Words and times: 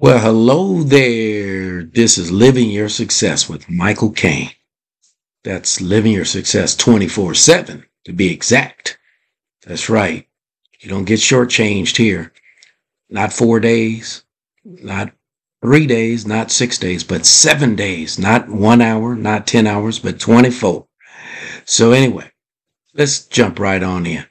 Well, 0.00 0.18
hello 0.18 0.82
there. 0.82 1.84
This 1.84 2.18
is 2.18 2.32
Living 2.32 2.68
Your 2.68 2.88
Success 2.88 3.48
with 3.48 3.70
Michael 3.70 4.10
Kane. 4.10 4.50
That's 5.44 5.80
Living 5.80 6.10
Your 6.10 6.24
Success 6.24 6.74
24 6.74 7.34
7 7.34 7.86
to 8.04 8.12
be 8.12 8.32
exact. 8.32 8.98
That's 9.64 9.88
right. 9.88 10.26
You 10.80 10.90
don't 10.90 11.04
get 11.04 11.20
shortchanged 11.20 11.96
here. 11.96 12.32
Not 13.08 13.32
four 13.32 13.60
days, 13.60 14.24
not 14.64 15.12
three 15.62 15.86
days, 15.86 16.26
not 16.26 16.50
six 16.50 16.76
days, 16.76 17.04
but 17.04 17.24
seven 17.24 17.76
days, 17.76 18.18
not 18.18 18.48
one 18.48 18.82
hour, 18.82 19.14
not 19.14 19.46
10 19.46 19.68
hours, 19.68 20.00
but 20.00 20.18
24. 20.18 20.88
So, 21.66 21.92
anyway, 21.92 22.32
let's 22.94 23.26
jump 23.26 23.60
right 23.60 23.82
on 23.82 24.06
in. 24.06 24.26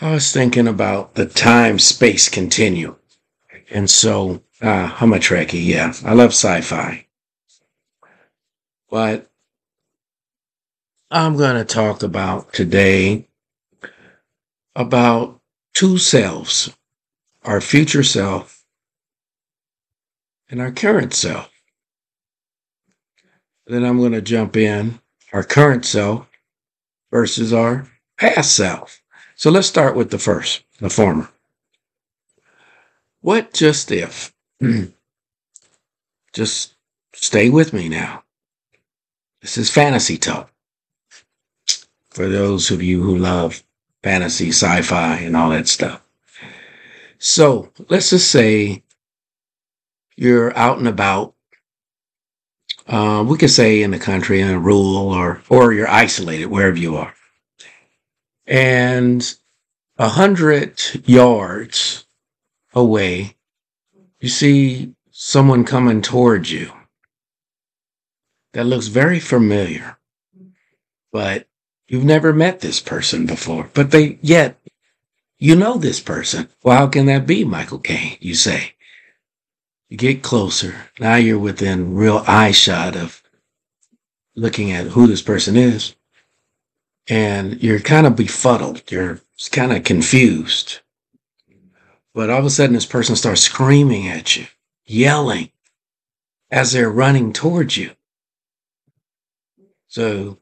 I 0.00 0.12
was 0.12 0.32
thinking 0.32 0.66
about 0.66 1.14
the 1.14 1.26
time 1.26 1.78
space 1.78 2.30
continuum. 2.30 2.96
And 3.70 3.90
so, 3.90 4.42
uh, 4.62 4.96
I'm 5.00 5.12
a 5.12 5.18
Trekkie. 5.18 5.64
Yeah, 5.64 5.92
I 6.04 6.14
love 6.14 6.30
sci-fi. 6.30 7.06
But 8.88 9.30
I'm 11.10 11.36
going 11.36 11.56
to 11.56 11.64
talk 11.64 12.02
about 12.02 12.52
today 12.52 13.28
about 14.74 15.40
two 15.74 15.98
selves, 15.98 16.74
our 17.44 17.60
future 17.60 18.02
self 18.02 18.64
and 20.48 20.60
our 20.60 20.70
current 20.70 21.14
self. 21.14 21.50
Then 23.66 23.84
I'm 23.84 23.98
going 23.98 24.12
to 24.12 24.22
jump 24.22 24.56
in 24.56 25.00
our 25.32 25.42
current 25.42 25.84
self 25.84 26.28
versus 27.10 27.52
our 27.52 27.86
past 28.18 28.54
self. 28.56 29.02
So 29.34 29.50
let's 29.50 29.66
start 29.66 29.96
with 29.96 30.10
the 30.10 30.18
first, 30.18 30.62
the 30.80 30.90
former. 30.90 31.28
What 33.26 33.52
just 33.52 33.90
if? 33.90 34.32
just 36.32 36.74
stay 37.12 37.50
with 37.50 37.72
me 37.72 37.88
now. 37.88 38.22
This 39.42 39.58
is 39.58 39.68
fantasy 39.68 40.16
talk. 40.16 40.52
For 42.10 42.28
those 42.28 42.70
of 42.70 42.84
you 42.84 43.02
who 43.02 43.18
love 43.18 43.64
fantasy, 44.04 44.50
sci 44.50 44.80
fi, 44.82 45.16
and 45.16 45.36
all 45.36 45.50
that 45.50 45.66
stuff. 45.66 46.06
So 47.18 47.72
let's 47.88 48.10
just 48.10 48.30
say 48.30 48.84
you're 50.14 50.56
out 50.56 50.78
and 50.78 50.86
about. 50.86 51.34
Uh, 52.86 53.24
we 53.26 53.38
could 53.38 53.50
say 53.50 53.82
in 53.82 53.90
the 53.90 53.98
country, 53.98 54.40
in 54.40 54.50
a 54.50 54.58
rural, 54.60 55.08
or 55.12 55.42
or 55.48 55.72
you're 55.72 55.90
isolated 55.90 56.46
wherever 56.46 56.78
you 56.78 56.94
are, 56.96 57.12
and 58.46 59.34
a 59.98 60.10
hundred 60.10 60.80
yards 61.08 62.05
away, 62.76 63.36
you 64.20 64.28
see 64.28 64.94
someone 65.10 65.64
coming 65.64 66.02
towards 66.02 66.52
you 66.52 66.72
that 68.52 68.66
looks 68.66 68.86
very 68.88 69.18
familiar, 69.18 69.98
but 71.12 71.48
you've 71.88 72.04
never 72.04 72.32
met 72.32 72.60
this 72.60 72.80
person 72.80 73.26
before. 73.26 73.70
But 73.74 73.90
they, 73.90 74.18
yet, 74.22 74.60
you 75.38 75.56
know 75.56 75.78
this 75.78 76.00
person. 76.00 76.48
Well, 76.62 76.76
how 76.76 76.86
can 76.86 77.06
that 77.06 77.26
be, 77.26 77.44
Michael 77.44 77.78
Kane? 77.80 78.18
You 78.20 78.34
say. 78.34 78.74
You 79.88 79.96
get 79.96 80.22
closer. 80.22 80.74
Now 80.98 81.16
you're 81.16 81.38
within 81.38 81.94
real 81.94 82.24
eye 82.26 82.50
shot 82.52 82.96
of 82.96 83.22
looking 84.34 84.72
at 84.72 84.88
who 84.88 85.06
this 85.06 85.22
person 85.22 85.56
is. 85.56 85.94
And 87.08 87.62
you're 87.62 87.80
kind 87.80 88.06
of 88.06 88.16
befuddled. 88.16 88.90
You're 88.90 89.20
kind 89.52 89.72
of 89.72 89.84
confused. 89.84 90.80
But 92.16 92.30
all 92.30 92.38
of 92.38 92.46
a 92.46 92.50
sudden, 92.50 92.72
this 92.72 92.86
person 92.86 93.14
starts 93.14 93.42
screaming 93.42 94.08
at 94.08 94.38
you, 94.38 94.46
yelling 94.86 95.50
as 96.50 96.72
they're 96.72 96.88
running 96.88 97.34
towards 97.34 97.76
you. 97.76 97.90
So, 99.88 100.38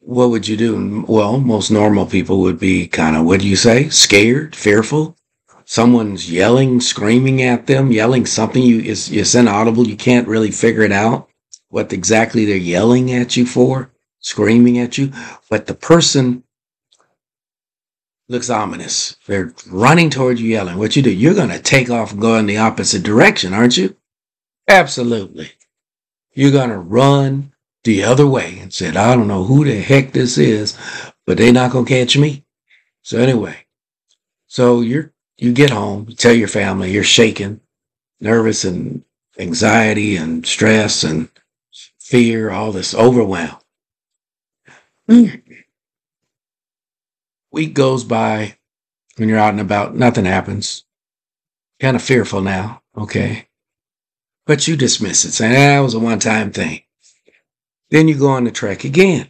what 0.00 0.28
would 0.28 0.46
you 0.46 0.58
do? 0.58 1.06
Well, 1.08 1.40
most 1.40 1.70
normal 1.70 2.04
people 2.04 2.42
would 2.42 2.58
be 2.58 2.86
kind 2.86 3.16
of, 3.16 3.24
what 3.24 3.40
do 3.40 3.48
you 3.48 3.56
say? 3.56 3.88
Scared, 3.88 4.54
fearful. 4.54 5.16
Someone's 5.64 6.30
yelling, 6.30 6.82
screaming 6.82 7.40
at 7.40 7.66
them, 7.66 7.90
yelling 7.90 8.26
something 8.26 8.62
you 8.62 8.80
is, 8.80 9.10
is 9.10 9.34
inaudible. 9.34 9.88
You 9.88 9.96
can't 9.96 10.28
really 10.28 10.50
figure 10.50 10.82
it 10.82 10.92
out 10.92 11.30
what 11.70 11.94
exactly 11.94 12.44
they're 12.44 12.58
yelling 12.58 13.10
at 13.10 13.38
you 13.38 13.46
for, 13.46 13.90
screaming 14.20 14.78
at 14.78 14.98
you. 14.98 15.12
But 15.48 15.64
the 15.64 15.72
person 15.72 16.44
looks 18.28 18.50
ominous. 18.50 19.16
They're 19.26 19.52
running 19.68 20.10
towards 20.10 20.40
you, 20.40 20.48
yelling. 20.50 20.78
What 20.78 20.96
you 20.96 21.02
do? 21.02 21.12
You're 21.12 21.34
going 21.34 21.50
to 21.50 21.58
take 21.58 21.90
off 21.90 22.12
and 22.12 22.20
go 22.20 22.36
in 22.36 22.46
the 22.46 22.58
opposite 22.58 23.02
direction, 23.02 23.52
aren't 23.52 23.76
you? 23.76 23.96
Absolutely. 24.68 25.52
You're 26.32 26.52
going 26.52 26.70
to 26.70 26.78
run 26.78 27.52
the 27.84 28.02
other 28.02 28.26
way 28.26 28.58
and 28.58 28.72
said, 28.72 28.96
I 28.96 29.14
don't 29.14 29.28
know 29.28 29.44
who 29.44 29.64
the 29.64 29.80
heck 29.80 30.12
this 30.12 30.38
is, 30.38 30.76
but 31.26 31.38
they're 31.38 31.52
not 31.52 31.70
going 31.70 31.84
to 31.84 31.92
catch 31.92 32.16
me. 32.16 32.44
So 33.02 33.18
anyway, 33.18 33.56
so 34.46 34.80
you're, 34.80 35.12
you 35.36 35.52
get 35.52 35.70
home, 35.70 36.06
you 36.08 36.16
tell 36.16 36.32
your 36.32 36.48
family 36.48 36.90
you're 36.90 37.04
shaking, 37.04 37.60
nervous 38.20 38.64
and 38.64 39.04
anxiety 39.38 40.16
and 40.16 40.46
stress 40.46 41.04
and 41.04 41.28
fear, 42.00 42.50
all 42.50 42.72
this 42.72 42.94
overwhelm. 42.94 43.58
Mm. 45.08 45.42
Week 47.54 47.72
goes 47.72 48.02
by 48.02 48.58
when 49.16 49.28
you're 49.28 49.38
out 49.38 49.52
and 49.52 49.60
about, 49.60 49.94
nothing 49.94 50.24
happens. 50.24 50.84
Kind 51.78 51.94
of 51.94 52.02
fearful 52.02 52.40
now, 52.40 52.82
okay? 52.98 53.46
But 54.44 54.66
you 54.66 54.76
dismiss 54.76 55.24
it, 55.24 55.30
saying, 55.30 55.52
ah, 55.52 55.76
that 55.76 55.78
was 55.78 55.94
a 55.94 56.00
one 56.00 56.18
time 56.18 56.50
thing. 56.50 56.82
Then 57.90 58.08
you 58.08 58.18
go 58.18 58.30
on 58.30 58.42
the 58.42 58.50
trek 58.50 58.82
again. 58.82 59.28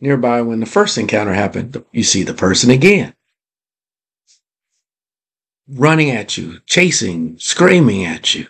Nearby, 0.00 0.42
when 0.42 0.58
the 0.58 0.66
first 0.66 0.98
encounter 0.98 1.32
happened, 1.32 1.84
you 1.92 2.02
see 2.02 2.24
the 2.24 2.34
person 2.34 2.70
again. 2.70 3.14
Running 5.68 6.10
at 6.10 6.36
you, 6.36 6.58
chasing, 6.66 7.38
screaming 7.38 8.04
at 8.04 8.34
you. 8.34 8.48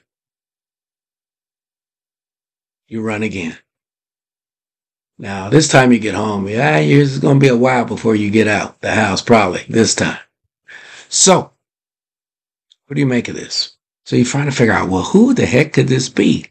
You 2.86 3.02
run 3.02 3.22
again. 3.22 3.58
Now, 5.20 5.50
this 5.50 5.68
time 5.68 5.92
you 5.92 5.98
get 5.98 6.14
home, 6.14 6.48
yeah, 6.48 6.78
it's 6.78 7.18
going 7.18 7.38
to 7.38 7.44
be 7.44 7.48
a 7.48 7.56
while 7.56 7.84
before 7.84 8.14
you 8.14 8.30
get 8.30 8.48
out 8.48 8.80
the 8.80 8.90
house, 8.90 9.20
probably 9.20 9.62
this 9.68 9.94
time. 9.94 10.18
So, 11.10 11.52
what 12.86 12.94
do 12.94 13.00
you 13.00 13.06
make 13.06 13.28
of 13.28 13.34
this? 13.34 13.76
So 14.06 14.16
you're 14.16 14.24
trying 14.24 14.46
to 14.46 14.56
figure 14.56 14.72
out, 14.72 14.88
well, 14.88 15.02
who 15.02 15.34
the 15.34 15.44
heck 15.44 15.74
could 15.74 15.88
this 15.88 16.08
be? 16.08 16.46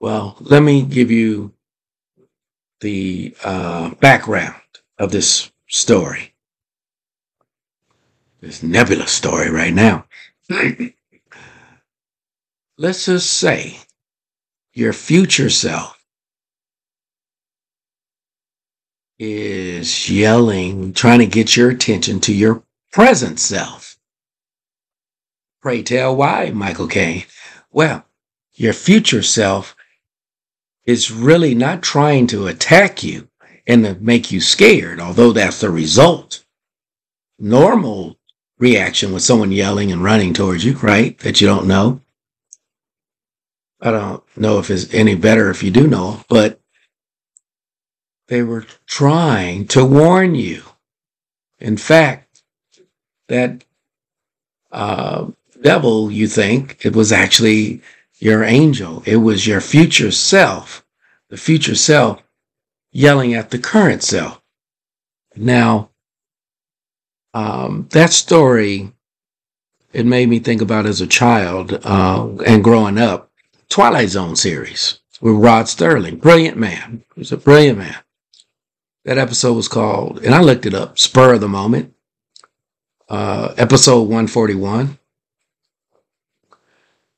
Well, 0.00 0.36
let 0.40 0.64
me 0.64 0.82
give 0.82 1.12
you 1.12 1.52
the 2.80 3.36
uh, 3.44 3.90
background 3.94 4.60
of 4.98 5.12
this 5.12 5.52
story, 5.68 6.34
this 8.40 8.64
nebulous 8.64 9.12
story 9.12 9.48
right 9.48 9.72
now. 9.72 10.06
Let's 12.76 13.06
just 13.06 13.30
say 13.30 13.78
your 14.72 14.92
future 14.92 15.50
self 15.50 15.95
is 19.18 20.10
yelling, 20.10 20.92
trying 20.92 21.20
to 21.20 21.26
get 21.26 21.56
your 21.56 21.70
attention 21.70 22.20
to 22.20 22.34
your 22.34 22.62
present 22.92 23.38
self. 23.38 23.98
Pray 25.60 25.82
tell 25.82 26.14
why, 26.14 26.50
Michael 26.50 26.86
Kane. 26.86 27.24
Well, 27.70 28.04
your 28.54 28.72
future 28.72 29.22
self 29.22 29.74
is 30.84 31.10
really 31.10 31.54
not 31.54 31.82
trying 31.82 32.26
to 32.28 32.46
attack 32.46 33.02
you 33.02 33.28
and 33.66 33.84
to 33.84 33.94
make 33.96 34.30
you 34.30 34.40
scared, 34.40 35.00
although 35.00 35.32
that's 35.32 35.60
the 35.60 35.70
result. 35.70 36.44
Normal 37.38 38.18
reaction 38.58 39.12
with 39.12 39.22
someone 39.22 39.52
yelling 39.52 39.92
and 39.92 40.02
running 40.02 40.32
towards 40.32 40.64
you, 40.64 40.74
right? 40.74 41.18
That 41.18 41.40
you 41.40 41.46
don't 41.46 41.66
know. 41.66 42.00
I 43.80 43.90
don't 43.90 44.22
know 44.36 44.58
if 44.58 44.70
it's 44.70 44.94
any 44.94 45.14
better 45.14 45.50
if 45.50 45.62
you 45.62 45.70
do 45.70 45.86
know, 45.86 46.22
but 46.28 46.55
they 48.28 48.42
were 48.42 48.64
trying 48.86 49.66
to 49.68 49.84
warn 49.84 50.34
you. 50.34 50.62
In 51.58 51.76
fact, 51.76 52.42
that 53.28 53.64
uh, 54.70 55.26
devil, 55.62 56.10
you 56.10 56.26
think, 56.26 56.84
it 56.84 56.94
was 56.94 57.12
actually 57.12 57.80
your 58.18 58.44
angel. 58.44 59.02
It 59.06 59.16
was 59.16 59.46
your 59.46 59.60
future 59.60 60.10
self, 60.10 60.84
the 61.28 61.36
future 61.36 61.74
self 61.74 62.22
yelling 62.92 63.34
at 63.34 63.50
the 63.50 63.58
current 63.58 64.02
self. 64.02 64.40
Now, 65.34 65.90
um, 67.34 67.86
that 67.90 68.12
story, 68.12 68.92
it 69.92 70.06
made 70.06 70.28
me 70.28 70.38
think 70.38 70.62
about 70.62 70.86
as 70.86 71.00
a 71.00 71.06
child 71.06 71.78
uh, 71.84 72.28
and 72.46 72.64
growing 72.64 72.98
up, 72.98 73.30
Twilight 73.68 74.08
Zone 74.10 74.36
series 74.36 75.00
with 75.20 75.34
Rod 75.34 75.66
Serling. 75.66 76.20
brilliant 76.20 76.56
man. 76.56 77.04
He 77.14 77.20
was 77.20 77.32
a 77.32 77.36
brilliant 77.36 77.78
man. 77.78 77.96
That 79.06 79.18
episode 79.18 79.54
was 79.54 79.68
called, 79.68 80.20
and 80.24 80.34
I 80.34 80.42
looked 80.42 80.66
it 80.66 80.74
up, 80.74 80.98
Spur 80.98 81.34
of 81.36 81.42
the 81.42 81.48
Moment. 81.48 81.94
uh, 83.08 83.54
episode 83.58 84.02
141. 84.02 84.98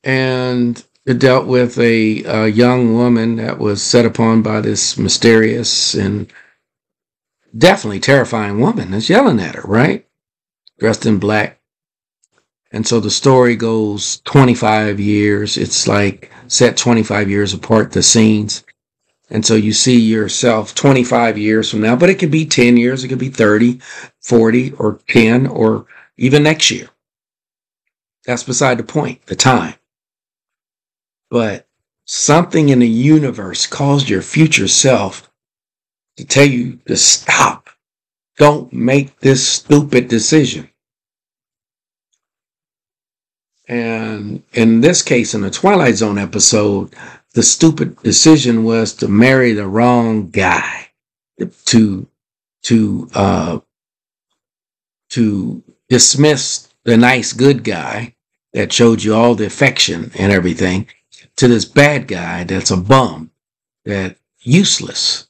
And 0.04 0.84
it 1.06 1.18
dealt 1.18 1.46
with 1.46 1.78
a, 1.78 2.24
a 2.24 2.48
young 2.48 2.94
woman 2.94 3.36
that 3.36 3.58
was 3.58 3.82
set 3.82 4.06
upon 4.06 4.42
by 4.42 4.60
this 4.60 4.98
mysterious 4.98 5.94
and 5.94 6.32
definitely 7.56 8.00
terrifying 8.00 8.60
woman 8.60 8.92
that's 8.92 9.10
yelling 9.10 9.40
at 9.40 9.56
her, 9.56 9.62
right? 9.66 10.06
Dressed 10.78 11.06
in 11.06 11.18
black. 11.18 11.60
And 12.72 12.86
so 12.86 13.00
the 13.00 13.10
story 13.10 13.56
goes 13.56 14.20
25 14.24 15.00
years. 15.00 15.56
It's 15.58 15.88
like 15.88 16.30
set 16.48 16.76
25 16.76 17.30
years 17.30 17.54
apart, 17.54 17.92
the 17.92 18.02
scenes. 18.02 18.64
And 19.30 19.44
so 19.44 19.54
you 19.54 19.72
see 19.72 19.98
yourself 19.98 20.74
25 20.74 21.36
years 21.36 21.70
from 21.70 21.82
now, 21.82 21.96
but 21.96 22.08
it 22.08 22.18
could 22.18 22.30
be 22.30 22.46
10 22.46 22.76
years, 22.76 23.04
it 23.04 23.08
could 23.08 23.18
be 23.18 23.28
30, 23.28 23.80
40, 24.22 24.72
or 24.72 25.00
10, 25.08 25.46
or 25.46 25.86
even 26.16 26.42
next 26.42 26.70
year. 26.70 26.88
That's 28.24 28.42
beside 28.42 28.78
the 28.78 28.84
point, 28.84 29.24
the 29.26 29.36
time. 29.36 29.74
But 31.30 31.66
something 32.06 32.70
in 32.70 32.78
the 32.78 32.88
universe 32.88 33.66
caused 33.66 34.08
your 34.08 34.22
future 34.22 34.68
self 34.68 35.30
to 36.16 36.24
tell 36.24 36.46
you 36.46 36.78
to 36.86 36.96
stop. 36.96 37.68
Don't 38.38 38.72
make 38.72 39.20
this 39.20 39.46
stupid 39.46 40.08
decision. 40.08 40.70
And 43.68 44.42
in 44.54 44.80
this 44.80 45.02
case, 45.02 45.34
in 45.34 45.42
the 45.42 45.50
Twilight 45.50 45.96
Zone 45.96 46.18
episode, 46.18 46.94
the 47.38 47.42
stupid 47.44 47.96
decision 48.02 48.64
was 48.64 48.92
to 48.94 49.06
marry 49.06 49.52
the 49.52 49.64
wrong 49.64 50.28
guy, 50.28 50.88
to 51.66 52.08
to 52.64 53.08
uh, 53.14 53.60
to 55.10 55.62
dismiss 55.88 56.68
the 56.82 56.96
nice 56.96 57.32
good 57.32 57.62
guy 57.62 58.16
that 58.54 58.72
showed 58.72 59.04
you 59.04 59.14
all 59.14 59.36
the 59.36 59.46
affection 59.46 60.10
and 60.18 60.32
everything, 60.32 60.88
to 61.36 61.46
this 61.46 61.64
bad 61.64 62.08
guy 62.08 62.42
that's 62.42 62.72
a 62.72 62.76
bum, 62.76 63.30
that 63.84 64.16
useless. 64.40 65.28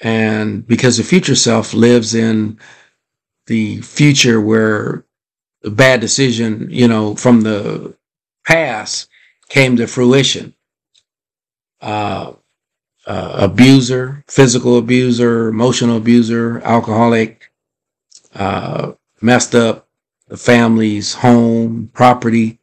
And 0.00 0.66
because 0.66 0.96
the 0.96 1.04
future 1.04 1.36
self 1.36 1.72
lives 1.74 2.12
in 2.12 2.58
the 3.46 3.80
future 3.82 4.40
where 4.40 5.04
the 5.62 5.70
bad 5.70 6.00
decision, 6.00 6.66
you 6.70 6.88
know, 6.88 7.14
from 7.14 7.42
the 7.42 7.96
past 8.44 9.08
came 9.48 9.76
to 9.76 9.86
fruition. 9.86 10.54
Uh, 11.80 12.32
uh, 13.06 13.36
abuser, 13.38 14.24
physical 14.26 14.78
abuser, 14.78 15.48
emotional 15.48 15.98
abuser, 15.98 16.60
alcoholic, 16.60 17.52
uh, 18.34 18.92
messed 19.20 19.54
up 19.54 19.88
the 20.28 20.36
family's 20.36 21.14
home, 21.14 21.90
property, 21.92 22.58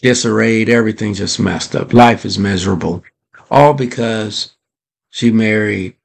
disarrayed, 0.00 0.68
everything 0.68 1.14
just 1.14 1.38
messed 1.38 1.74
up. 1.76 1.92
Life 1.92 2.24
is 2.24 2.38
miserable. 2.38 3.02
All 3.50 3.74
because 3.74 4.54
she 5.10 5.30
married 5.30 5.96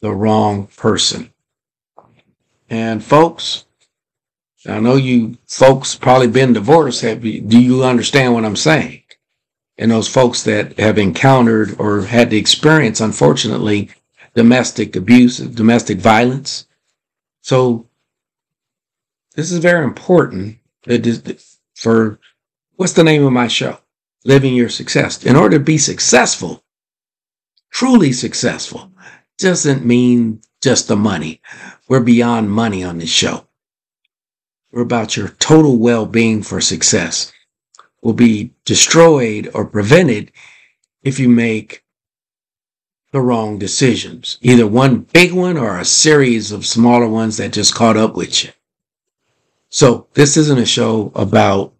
the 0.00 0.12
wrong 0.12 0.68
person. 0.76 1.32
And 2.70 3.04
folks, 3.04 3.64
I 4.66 4.80
know 4.80 4.96
you 4.96 5.38
folks 5.46 5.94
probably 5.94 6.28
been 6.28 6.52
divorced. 6.52 7.02
Have 7.02 7.24
you, 7.24 7.40
do 7.40 7.60
you 7.60 7.84
understand 7.84 8.34
what 8.34 8.44
I'm 8.44 8.56
saying? 8.56 9.03
And 9.76 9.90
those 9.90 10.08
folks 10.08 10.44
that 10.44 10.78
have 10.78 10.98
encountered 10.98 11.74
or 11.80 12.02
had 12.02 12.30
the 12.30 12.38
experience, 12.38 13.00
unfortunately, 13.00 13.90
domestic 14.34 14.94
abuse, 14.96 15.38
domestic 15.38 15.98
violence. 15.98 16.66
So 17.42 17.88
this 19.34 19.50
is 19.50 19.58
very 19.58 19.84
important 19.84 20.58
for 21.74 22.18
what's 22.76 22.92
the 22.92 23.04
name 23.04 23.24
of 23.26 23.32
my 23.32 23.48
show? 23.48 23.78
Living 24.24 24.54
Your 24.54 24.68
Success. 24.68 25.24
In 25.24 25.36
order 25.36 25.58
to 25.58 25.64
be 25.64 25.76
successful, 25.76 26.64
truly 27.70 28.12
successful, 28.12 28.90
doesn't 29.38 29.84
mean 29.84 30.40
just 30.62 30.88
the 30.88 30.96
money. 30.96 31.42
We're 31.88 32.00
beyond 32.00 32.50
money 32.50 32.82
on 32.82 32.98
this 32.98 33.10
show. 33.10 33.46
We're 34.72 34.82
about 34.82 35.16
your 35.16 35.28
total 35.28 35.78
well 35.78 36.06
being 36.06 36.42
for 36.42 36.60
success. 36.60 37.32
Will 38.04 38.12
be 38.12 38.52
destroyed 38.64 39.50
or 39.54 39.64
prevented 39.64 40.30
if 41.02 41.18
you 41.18 41.28
make 41.28 41.82
the 43.12 43.20
wrong 43.20 43.58
decisions. 43.58 44.38
Either 44.42 44.66
one 44.66 45.00
big 45.12 45.32
one 45.32 45.56
or 45.56 45.78
a 45.78 45.84
series 45.84 46.52
of 46.52 46.66
smaller 46.66 47.08
ones 47.08 47.38
that 47.38 47.54
just 47.54 47.74
caught 47.74 47.96
up 47.96 48.14
with 48.14 48.44
you. 48.44 48.50
So 49.70 50.06
this 50.14 50.36
isn't 50.36 50.58
a 50.58 50.66
show 50.66 51.12
about 51.14 51.72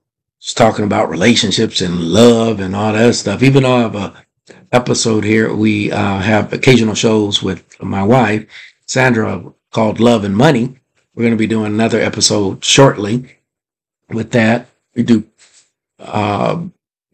talking 0.54 0.84
about 0.84 1.10
relationships 1.10 1.80
and 1.80 2.00
love 2.00 2.58
and 2.58 2.74
all 2.74 2.92
that 2.94 3.14
stuff. 3.14 3.42
Even 3.42 3.64
though 3.64 3.76
I 3.76 3.80
have 3.80 3.94
a 3.94 4.24
episode 4.72 5.24
here, 5.24 5.54
we 5.54 5.92
uh, 5.92 6.20
have 6.20 6.52
occasional 6.52 6.94
shows 6.94 7.42
with 7.42 7.80
my 7.82 8.02
wife, 8.02 8.46
Sandra, 8.86 9.52
called 9.70 10.00
Love 10.00 10.24
and 10.24 10.36
Money. 10.36 10.78
We're 11.14 11.22
going 11.24 11.34
to 11.34 11.36
be 11.36 11.46
doing 11.46 11.66
another 11.66 12.00
episode 12.00 12.64
shortly 12.64 13.38
with 14.08 14.32
that. 14.32 14.68
We 14.94 15.02
do. 15.02 15.24
Uh, 16.04 16.64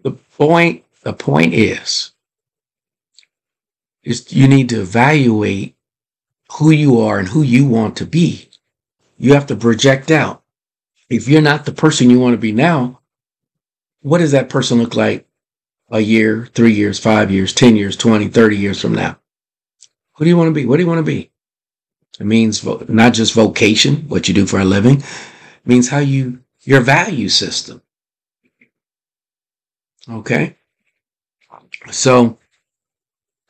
the 0.03 0.11
point, 0.11 0.85
the 1.03 1.13
point 1.13 1.55
is, 1.55 2.13
is 4.03 4.33
you 4.33 4.49
need 4.49 4.69
to 4.71 4.81
evaluate 4.81 5.77
who 6.53 6.71
you 6.71 7.01
are 7.01 7.19
and 7.19 7.29
who 7.29 7.43
you 7.43 7.67
want 7.67 7.97
to 7.97 8.07
be. 8.07 8.49
You 9.19 9.35
have 9.35 9.47
to 9.47 9.57
project 9.57 10.11
out. 10.11 10.43
If 11.09 11.29
you're 11.29 11.43
not 11.43 11.65
the 11.65 11.73
person 11.73 12.11
you 12.11 12.19
want 12.19 12.35
to 12.35 12.39
be 12.39 12.53
now, 12.53 13.01
what 14.01 14.19
does 14.19 14.33
that 14.33 14.49
person 14.49 14.79
look 14.79 14.97
like 14.97 15.27
a 15.91 16.01
year, 16.01 16.47
three 16.55 16.73
years, 16.73 16.99
five 16.99 17.31
years, 17.31 17.53
10 17.53 17.77
years, 17.77 17.97
20, 17.97 18.29
30 18.29 18.57
years 18.57 18.81
from 18.81 18.95
now? 18.95 19.19
Who 20.17 20.25
do 20.25 20.31
you 20.31 20.37
want 20.37 20.49
to 20.49 20.55
be? 20.55 20.67
What 20.67 20.77
do 20.77 20.83
you 20.83 20.89
want 20.89 20.99
to 20.99 21.03
be? 21.03 21.31
It 22.19 22.27
means 22.27 22.65
not 22.89 23.15
just 23.15 23.35
vocation, 23.35 24.09
what 24.09 24.29
you 24.29 24.35
do 24.35 24.47
for 24.47 24.61
a 24.61 24.65
living, 24.65 24.99
it 24.99 25.67
means 25.67 25.89
how 25.89 25.99
you, 25.99 26.41
your 26.63 26.81
value 26.81 27.29
system. 27.29 27.83
Okay? 30.11 30.57
So 31.91 32.39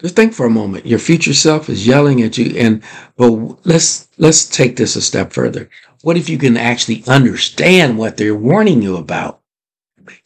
just 0.01 0.17
think 0.17 0.33
for 0.33 0.47
a 0.47 0.51
moment. 0.51 0.87
Your 0.87 0.99
future 0.99 1.35
self 1.35 1.69
is 1.69 1.87
yelling 1.87 2.23
at 2.23 2.39
you 2.39 2.57
and 2.57 2.83
but 3.17 3.31
let's 3.67 4.09
let's 4.19 4.49
take 4.49 4.77
this 4.77 4.97
a 4.97 5.03
step 5.03 5.33
further. 5.33 5.69
What 6.03 6.17
if 6.17 6.29
you 6.29 6.39
can 6.39 6.57
actually 6.57 7.05
understand 7.07 7.99
what 7.99 8.17
they're 8.17 8.35
warning 8.35 8.83
you 8.83 8.97
about? 8.97 9.41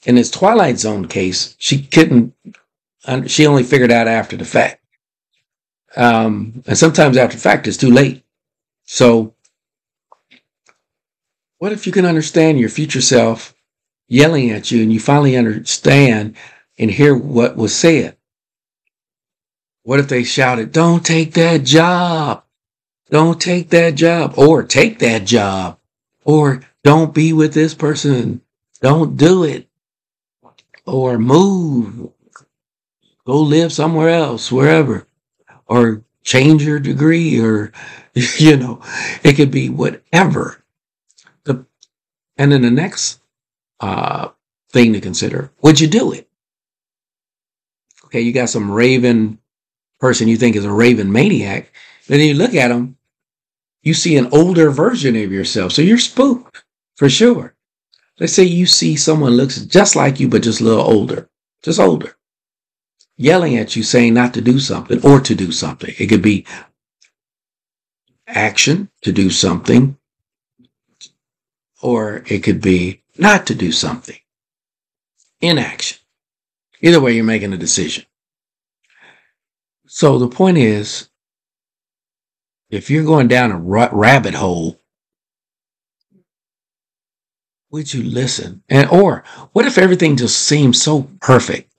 in 0.04 0.16
this 0.16 0.30
Twilight 0.30 0.78
Zone 0.78 1.08
case, 1.08 1.56
she 1.58 1.82
couldn't, 1.82 2.34
she 3.26 3.46
only 3.46 3.62
figured 3.62 3.92
out 3.92 4.08
after 4.08 4.36
the 4.36 4.44
fact. 4.44 4.82
Um, 5.96 6.62
and 6.66 6.76
sometimes 6.76 7.16
after 7.16 7.36
the 7.36 7.42
fact, 7.42 7.66
it's 7.66 7.76
too 7.76 7.90
late. 7.90 8.24
So, 8.84 9.34
what 11.58 11.72
if 11.72 11.86
you 11.86 11.92
can 11.92 12.04
understand 12.04 12.58
your 12.58 12.68
future 12.68 13.00
self 13.00 13.53
yelling 14.08 14.50
at 14.50 14.70
you 14.70 14.82
and 14.82 14.92
you 14.92 15.00
finally 15.00 15.36
understand 15.36 16.36
and 16.78 16.90
hear 16.90 17.16
what 17.16 17.56
was 17.56 17.74
said? 17.74 18.16
What 19.82 20.00
if 20.00 20.08
they 20.08 20.24
shouted, 20.24 20.72
Don't 20.72 21.04
take 21.04 21.34
that 21.34 21.64
job? 21.64 22.44
Don't 23.10 23.40
take 23.40 23.68
that 23.70 23.94
job, 23.94 24.38
or 24.38 24.62
take 24.62 24.98
that 25.00 25.24
job, 25.26 25.78
or 26.24 26.62
don't 26.82 27.14
be 27.14 27.32
with 27.32 27.52
this 27.52 27.74
person. 27.74 28.40
Don't 28.80 29.16
do 29.16 29.44
it 29.44 29.68
or 30.86 31.18
move, 31.18 32.10
go 33.26 33.40
live 33.40 33.72
somewhere 33.72 34.10
else, 34.10 34.52
wherever, 34.52 35.06
or 35.66 36.02
change 36.22 36.62
your 36.62 36.78
degree, 36.78 37.40
or, 37.40 37.72
you 38.14 38.56
know, 38.56 38.80
it 39.22 39.34
could 39.34 39.50
be 39.50 39.68
whatever. 39.68 40.62
The, 41.44 41.64
and 42.36 42.52
then 42.52 42.62
the 42.62 42.70
next 42.70 43.20
uh, 43.80 44.28
thing 44.70 44.92
to 44.92 45.00
consider, 45.00 45.52
would 45.62 45.80
you 45.80 45.88
do 45.88 46.12
it? 46.12 46.28
Okay, 48.06 48.20
you 48.20 48.32
got 48.32 48.48
some 48.48 48.70
raven 48.70 49.38
person 50.00 50.28
you 50.28 50.36
think 50.36 50.56
is 50.56 50.64
a 50.64 50.72
raven 50.72 51.10
maniac, 51.10 51.72
then 52.08 52.20
you 52.20 52.34
look 52.34 52.54
at 52.54 52.68
them, 52.68 52.96
you 53.82 53.94
see 53.94 54.16
an 54.16 54.28
older 54.32 54.70
version 54.70 55.16
of 55.16 55.32
yourself. 55.32 55.72
So 55.72 55.82
you're 55.82 55.98
spooked 55.98 56.64
for 56.96 57.08
sure. 57.08 57.54
Let's 58.18 58.32
say 58.32 58.44
you 58.44 58.66
see 58.66 58.96
someone 58.96 59.32
looks 59.32 59.64
just 59.64 59.96
like 59.96 60.20
you, 60.20 60.28
but 60.28 60.42
just 60.42 60.60
a 60.60 60.64
little 60.64 60.84
older, 60.84 61.28
just 61.62 61.80
older, 61.80 62.16
yelling 63.16 63.56
at 63.56 63.76
you 63.76 63.82
saying 63.82 64.14
not 64.14 64.34
to 64.34 64.40
do 64.40 64.58
something 64.58 65.04
or 65.04 65.20
to 65.20 65.34
do 65.34 65.50
something. 65.52 65.94
It 65.98 66.06
could 66.06 66.22
be 66.22 66.46
action 68.26 68.90
to 69.02 69.12
do 69.12 69.30
something, 69.30 69.96
or 71.82 72.24
it 72.26 72.42
could 72.42 72.60
be 72.60 73.03
not 73.16 73.46
to 73.46 73.54
do 73.54 73.72
something, 73.72 74.18
inaction. 75.40 75.98
Either 76.80 77.00
way, 77.00 77.12
you're 77.14 77.24
making 77.24 77.52
a 77.52 77.58
decision. 77.58 78.04
So 79.86 80.18
the 80.18 80.28
point 80.28 80.58
is, 80.58 81.08
if 82.70 82.90
you're 82.90 83.04
going 83.04 83.28
down 83.28 83.52
a 83.52 83.58
rabbit 83.58 84.34
hole 84.34 84.80
would 87.74 87.92
you 87.92 88.04
listen? 88.04 88.62
And 88.68 88.88
or 88.88 89.24
what 89.52 89.66
if 89.66 89.78
everything 89.78 90.16
just 90.16 90.42
seems 90.42 90.80
so 90.80 91.10
perfect? 91.20 91.72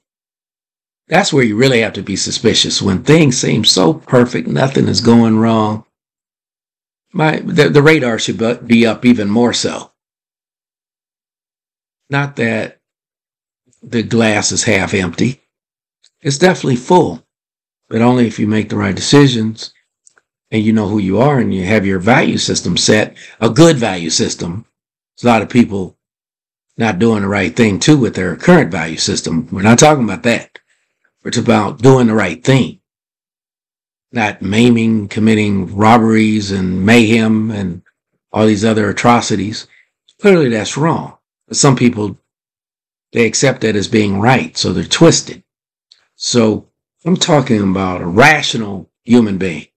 That's 1.07 1.31
where 1.31 1.45
you 1.45 1.55
really 1.55 1.79
have 1.79 1.93
to 1.93 2.03
be 2.03 2.17
suspicious. 2.17 2.81
When 2.81 3.01
things 3.01 3.37
seem 3.37 3.63
so 3.63 3.93
perfect, 3.93 4.45
nothing 4.49 4.89
is 4.89 4.99
going 4.99 5.39
wrong. 5.39 5.85
My 7.13 7.37
the, 7.39 7.69
the 7.69 7.81
radar 7.81 8.19
should 8.19 8.67
be 8.67 8.85
up 8.85 9.05
even 9.05 9.29
more 9.29 9.53
so. 9.53 9.93
Not 12.09 12.35
that 12.35 12.79
the 13.81 14.03
glass 14.03 14.51
is 14.51 14.63
half 14.63 14.93
empty. 14.93 15.41
It's 16.21 16.37
definitely 16.37 16.77
full, 16.77 17.25
but 17.89 18.01
only 18.01 18.27
if 18.27 18.39
you 18.39 18.47
make 18.47 18.69
the 18.69 18.77
right 18.77 18.95
decisions 18.95 19.73
and 20.51 20.63
you 20.63 20.73
know 20.73 20.87
who 20.87 20.99
you 20.99 21.19
are 21.19 21.39
and 21.39 21.53
you 21.53 21.65
have 21.65 21.85
your 21.85 21.99
value 21.99 22.37
system 22.37 22.77
set, 22.77 23.15
a 23.39 23.49
good 23.49 23.77
value 23.77 24.09
system. 24.09 24.65
There's 25.15 25.29
a 25.29 25.33
lot 25.33 25.41
of 25.41 25.49
people 25.49 25.97
not 26.77 26.99
doing 26.99 27.21
the 27.21 27.27
right 27.27 27.55
thing 27.55 27.79
too 27.79 27.97
with 27.97 28.15
their 28.15 28.35
current 28.35 28.71
value 28.71 28.97
system. 28.97 29.47
We're 29.51 29.61
not 29.61 29.79
talking 29.79 30.03
about 30.03 30.23
that. 30.23 30.59
It's 31.23 31.37
about 31.37 31.81
doing 31.81 32.07
the 32.07 32.13
right 32.13 32.43
thing, 32.43 32.81
not 34.11 34.43
maiming, 34.43 35.07
committing 35.07 35.75
robberies 35.75 36.51
and 36.51 36.85
mayhem 36.85 37.49
and 37.49 37.81
all 38.31 38.45
these 38.45 38.63
other 38.63 38.89
atrocities. 38.89 39.67
Clearly 40.21 40.49
that's 40.49 40.77
wrong. 40.77 41.17
Some 41.51 41.75
people, 41.75 42.17
they 43.11 43.25
accept 43.25 43.61
that 43.61 43.75
as 43.75 43.87
being 43.87 44.19
right. 44.19 44.57
So 44.57 44.73
they're 44.73 44.83
twisted. 44.83 45.43
So 46.15 46.69
I'm 47.05 47.17
talking 47.17 47.61
about 47.61 48.01
a 48.01 48.05
rational 48.07 48.89
human 49.03 49.37
being 49.37 49.67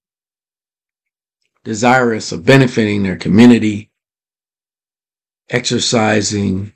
desirous 1.68 2.32
of 2.32 2.46
benefiting 2.46 3.02
their 3.02 3.16
community, 3.16 3.90
exercising 5.50 6.72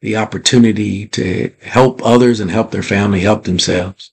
the 0.00 0.16
opportunity 0.16 1.08
to 1.08 1.52
help 1.60 2.00
others 2.04 2.38
and 2.38 2.48
help 2.48 2.70
their 2.70 2.82
family, 2.82 3.20
help 3.20 3.42
themselves. 3.42 4.12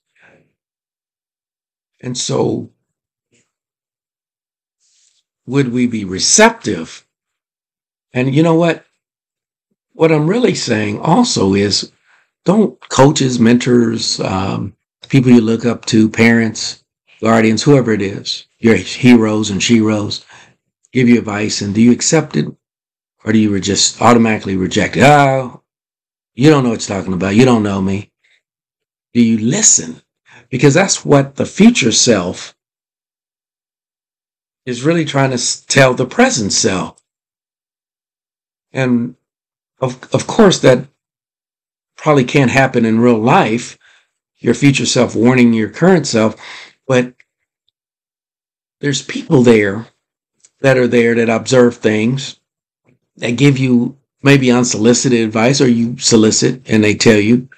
And 2.00 2.18
so, 2.18 2.70
would 5.46 5.72
we 5.72 5.86
be 5.86 6.04
receptive? 6.04 7.06
And 8.12 8.34
you 8.34 8.42
know 8.42 8.56
what? 8.56 8.84
What 9.98 10.12
I'm 10.12 10.30
really 10.30 10.54
saying 10.54 11.00
also 11.00 11.54
is 11.54 11.90
don't 12.44 12.78
coaches, 12.88 13.40
mentors, 13.40 14.20
um, 14.20 14.76
people 15.08 15.32
you 15.32 15.40
look 15.40 15.64
up 15.64 15.86
to, 15.86 16.08
parents, 16.08 16.84
guardians, 17.20 17.64
whoever 17.64 17.90
it 17.90 18.00
is, 18.00 18.46
your 18.60 18.76
heroes 18.76 19.50
and 19.50 19.60
sheroes 19.60 20.24
give 20.92 21.08
you 21.08 21.18
advice 21.18 21.62
and 21.62 21.74
do 21.74 21.82
you 21.82 21.90
accept 21.90 22.36
it 22.36 22.46
or 23.24 23.32
do 23.32 23.40
you 23.40 23.58
just 23.58 24.00
automatically 24.00 24.56
reject 24.56 24.96
it? 24.96 25.02
Oh, 25.02 25.64
you 26.32 26.48
don't 26.48 26.62
know 26.62 26.70
what 26.70 26.88
you're 26.88 26.96
talking 26.96 27.12
about. 27.12 27.34
You 27.34 27.44
don't 27.44 27.64
know 27.64 27.82
me. 27.82 28.12
Do 29.14 29.20
you 29.20 29.38
listen? 29.38 30.00
Because 30.48 30.74
that's 30.74 31.04
what 31.04 31.34
the 31.34 31.44
future 31.44 31.90
self 31.90 32.54
is 34.64 34.84
really 34.84 35.04
trying 35.04 35.36
to 35.36 35.66
tell 35.66 35.92
the 35.92 36.06
present 36.06 36.52
self. 36.52 37.02
And 38.72 39.16
of, 39.80 40.12
of 40.12 40.26
course, 40.26 40.58
that 40.60 40.86
probably 41.96 42.24
can't 42.24 42.50
happen 42.50 42.84
in 42.84 43.00
real 43.00 43.18
life. 43.18 43.78
Your 44.38 44.54
future 44.54 44.86
self 44.86 45.16
warning 45.16 45.52
your 45.52 45.68
current 45.68 46.06
self, 46.06 46.36
but 46.86 47.14
there's 48.80 49.02
people 49.02 49.42
there 49.42 49.86
that 50.60 50.76
are 50.76 50.86
there 50.86 51.14
that 51.16 51.28
observe 51.28 51.76
things 51.76 52.38
that 53.16 53.32
give 53.32 53.58
you 53.58 53.96
maybe 54.22 54.50
unsolicited 54.50 55.20
advice 55.20 55.60
or 55.60 55.68
you 55.68 55.98
solicit 55.98 56.68
and 56.70 56.82
they 56.82 56.94
tell 56.94 57.18
you 57.18 57.48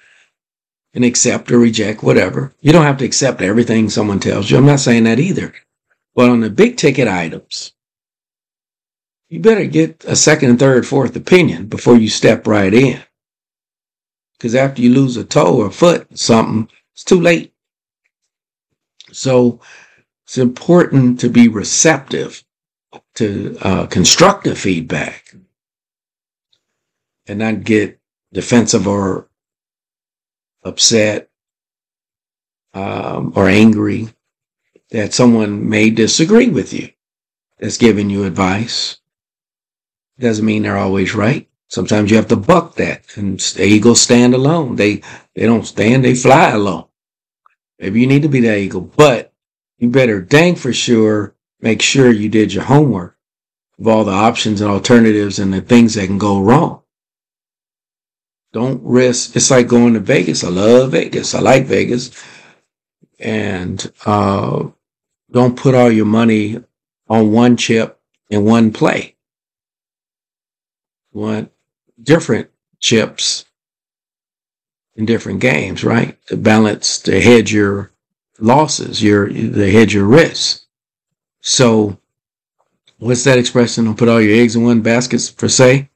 and 0.93 1.05
accept 1.05 1.51
or 1.51 1.59
reject 1.59 2.03
whatever. 2.03 2.53
You 2.61 2.71
don't 2.71 2.85
have 2.85 2.97
to 2.97 3.05
accept 3.05 3.41
everything 3.41 3.89
someone 3.89 4.19
tells 4.19 4.49
you. 4.49 4.57
I'm 4.57 4.65
not 4.65 4.79
saying 4.79 5.05
that 5.05 5.19
either. 5.19 5.53
But 6.15 6.29
on 6.29 6.41
the 6.41 6.49
big 6.49 6.77
ticket 6.77 7.07
items, 7.07 7.73
you 9.31 9.39
better 9.39 9.65
get 9.65 10.03
a 10.05 10.15
second, 10.17 10.59
third, 10.59 10.85
fourth 10.85 11.15
opinion 11.15 11.67
before 11.67 11.95
you 11.95 12.09
step 12.09 12.45
right 12.45 12.73
in. 12.73 13.01
Because 14.37 14.55
after 14.55 14.81
you 14.81 14.93
lose 14.93 15.15
a 15.15 15.23
toe 15.23 15.55
or 15.61 15.67
a 15.67 15.71
foot, 15.71 16.19
something, 16.19 16.69
it's 16.93 17.05
too 17.05 17.21
late. 17.21 17.53
So 19.13 19.61
it's 20.25 20.37
important 20.37 21.21
to 21.21 21.29
be 21.29 21.47
receptive 21.47 22.43
to 23.15 23.57
uh, 23.61 23.87
constructive 23.87 24.57
feedback 24.57 25.33
and 27.25 27.39
not 27.39 27.63
get 27.63 28.01
defensive 28.33 28.85
or 28.85 29.29
upset 30.65 31.29
um, 32.73 33.31
or 33.37 33.47
angry 33.47 34.09
that 34.89 35.13
someone 35.13 35.69
may 35.69 35.89
disagree 35.89 36.49
with 36.49 36.73
you 36.73 36.89
that's 37.59 37.77
giving 37.77 38.09
you 38.09 38.25
advice. 38.25 39.00
Doesn't 40.21 40.45
mean 40.45 40.63
they're 40.63 40.77
always 40.77 41.15
right. 41.15 41.49
Sometimes 41.67 42.11
you 42.11 42.17
have 42.17 42.27
to 42.27 42.35
buck 42.35 42.75
that 42.75 43.17
and 43.17 43.39
the 43.39 43.65
eagles 43.65 44.01
stand 44.01 44.33
alone. 44.33 44.75
They, 44.75 45.01
they 45.35 45.45
don't 45.45 45.65
stand, 45.65 46.05
they 46.05 46.13
fly 46.13 46.51
alone. 46.51 46.85
Maybe 47.79 48.01
you 48.01 48.07
need 48.07 48.21
to 48.21 48.29
be 48.29 48.41
the 48.41 48.55
eagle, 48.55 48.81
but 48.81 49.33
you 49.79 49.89
better 49.89 50.21
dang 50.21 50.55
for 50.55 50.71
sure 50.71 51.35
make 51.59 51.81
sure 51.81 52.11
you 52.11 52.29
did 52.29 52.53
your 52.53 52.65
homework 52.65 53.17
of 53.79 53.87
all 53.87 54.03
the 54.03 54.11
options 54.11 54.61
and 54.61 54.69
alternatives 54.69 55.39
and 55.39 55.51
the 55.51 55.61
things 55.61 55.95
that 55.95 56.05
can 56.05 56.19
go 56.19 56.39
wrong. 56.39 56.83
Don't 58.53 58.81
risk. 58.83 59.35
It's 59.35 59.49
like 59.49 59.67
going 59.67 59.93
to 59.93 59.99
Vegas. 59.99 60.43
I 60.43 60.49
love 60.49 60.91
Vegas. 60.91 61.33
I 61.33 61.39
like 61.39 61.65
Vegas. 61.65 62.11
And 63.17 63.91
uh, 64.05 64.67
don't 65.31 65.57
put 65.57 65.73
all 65.73 65.89
your 65.89 66.05
money 66.05 66.61
on 67.07 67.31
one 67.31 67.57
chip 67.57 67.99
in 68.29 68.43
one 68.45 68.71
play. 68.71 69.15
Want 71.13 71.51
different 72.01 72.49
chips 72.79 73.45
in 74.95 75.05
different 75.05 75.39
games, 75.39 75.83
right? 75.83 76.17
To 76.27 76.37
balance, 76.37 76.99
to 77.01 77.21
hedge 77.21 77.53
your 77.53 77.91
losses, 78.39 79.03
your 79.03 79.31
they 79.31 79.71
hedge 79.71 79.93
your 79.93 80.05
risks. 80.05 80.65
So 81.41 81.97
what's 82.97 83.23
that 83.23 83.37
expression? 83.37 83.85
Don't 83.85 83.97
put 83.97 84.09
all 84.09 84.21
your 84.21 84.41
eggs 84.41 84.55
in 84.55 84.63
one 84.63 84.81
basket 84.81 85.33
per 85.37 85.47
se. 85.47 85.89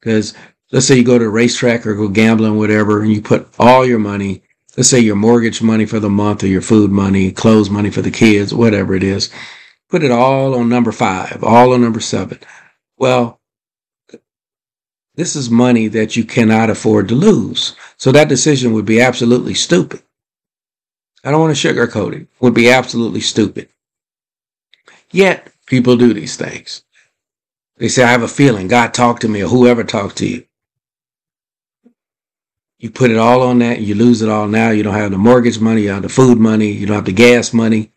Because 0.00 0.34
let's 0.72 0.86
say 0.86 0.96
you 0.96 1.04
go 1.04 1.18
to 1.18 1.24
a 1.24 1.28
racetrack 1.28 1.86
or 1.86 1.94
go 1.94 2.08
gambling, 2.08 2.56
whatever, 2.56 3.02
and 3.02 3.12
you 3.12 3.20
put 3.20 3.48
all 3.58 3.84
your 3.84 3.98
money, 3.98 4.42
let's 4.76 4.88
say 4.88 5.00
your 5.00 5.16
mortgage 5.16 5.62
money 5.62 5.86
for 5.86 6.00
the 6.00 6.10
month 6.10 6.42
or 6.42 6.48
your 6.48 6.62
food 6.62 6.90
money, 6.90 7.32
clothes 7.32 7.70
money 7.70 7.90
for 7.90 8.02
the 8.02 8.10
kids, 8.10 8.54
whatever 8.54 8.94
it 8.94 9.02
is, 9.02 9.30
put 9.88 10.02
it 10.02 10.10
all 10.10 10.54
on 10.54 10.68
number 10.68 10.92
five, 10.92 11.42
all 11.42 11.72
on 11.72 11.80
number 11.80 12.00
seven. 12.00 12.38
Well, 12.96 13.40
this 15.16 15.34
is 15.34 15.50
money 15.50 15.88
that 15.88 16.16
you 16.16 16.24
cannot 16.24 16.70
afford 16.70 17.08
to 17.08 17.14
lose. 17.14 17.74
So 17.96 18.12
that 18.12 18.28
decision 18.28 18.72
would 18.74 18.84
be 18.84 19.00
absolutely 19.00 19.54
stupid. 19.54 20.02
I 21.24 21.30
don't 21.30 21.40
want 21.40 21.56
to 21.56 21.68
sugarcoat 21.68 22.14
it. 22.14 22.28
Would 22.40 22.54
be 22.54 22.70
absolutely 22.70 23.20
stupid. 23.20 23.68
Yet 25.10 25.52
people 25.66 25.96
do 25.96 26.14
these 26.14 26.36
things. 26.36 26.82
They 27.78 27.88
say, 27.88 28.04
I 28.04 28.10
have 28.12 28.22
a 28.22 28.28
feeling 28.28 28.68
God 28.68 28.94
talked 28.94 29.22
to 29.22 29.28
me 29.28 29.42
or 29.42 29.48
whoever 29.48 29.84
talked 29.84 30.18
to 30.18 30.28
you. 30.28 30.46
You 32.78 32.90
put 32.90 33.10
it 33.10 33.16
all 33.16 33.42
on 33.42 33.58
that, 33.60 33.78
and 33.78 33.86
you 33.86 33.94
lose 33.94 34.22
it 34.22 34.28
all 34.28 34.46
now. 34.46 34.70
You 34.70 34.82
don't 34.82 34.94
have 34.94 35.10
the 35.10 35.18
mortgage 35.18 35.58
money, 35.58 35.82
you 35.82 35.88
don't 35.88 35.96
have 35.96 36.02
the 36.02 36.08
food 36.10 36.38
money, 36.38 36.70
you 36.70 36.86
don't 36.86 36.96
have 36.96 37.06
the 37.06 37.12
gas 37.12 37.52
money. 37.52 37.90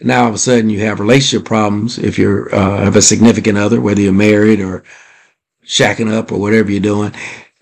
Now 0.00 0.22
all 0.22 0.28
of 0.28 0.34
a 0.34 0.38
sudden 0.38 0.70
you 0.70 0.80
have 0.80 0.98
relationship 0.98 1.46
problems 1.46 1.98
if 1.98 2.18
you 2.18 2.48
uh, 2.52 2.84
have 2.84 2.96
a 2.96 3.02
significant 3.02 3.58
other, 3.58 3.80
whether 3.80 4.00
you're 4.00 4.12
married 4.12 4.60
or 4.60 4.82
shacking 5.70 6.12
up 6.12 6.32
or 6.32 6.38
whatever 6.38 6.70
you're 6.70 6.80
doing. 6.80 7.12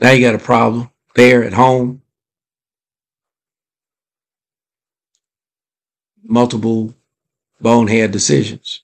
Now 0.00 0.10
you 0.10 0.20
got 0.20 0.34
a 0.34 0.38
problem 0.38 0.90
there 1.14 1.44
at 1.44 1.52
home. 1.52 2.02
multiple 6.28 6.94
bonehead 7.60 8.12
decisions. 8.12 8.82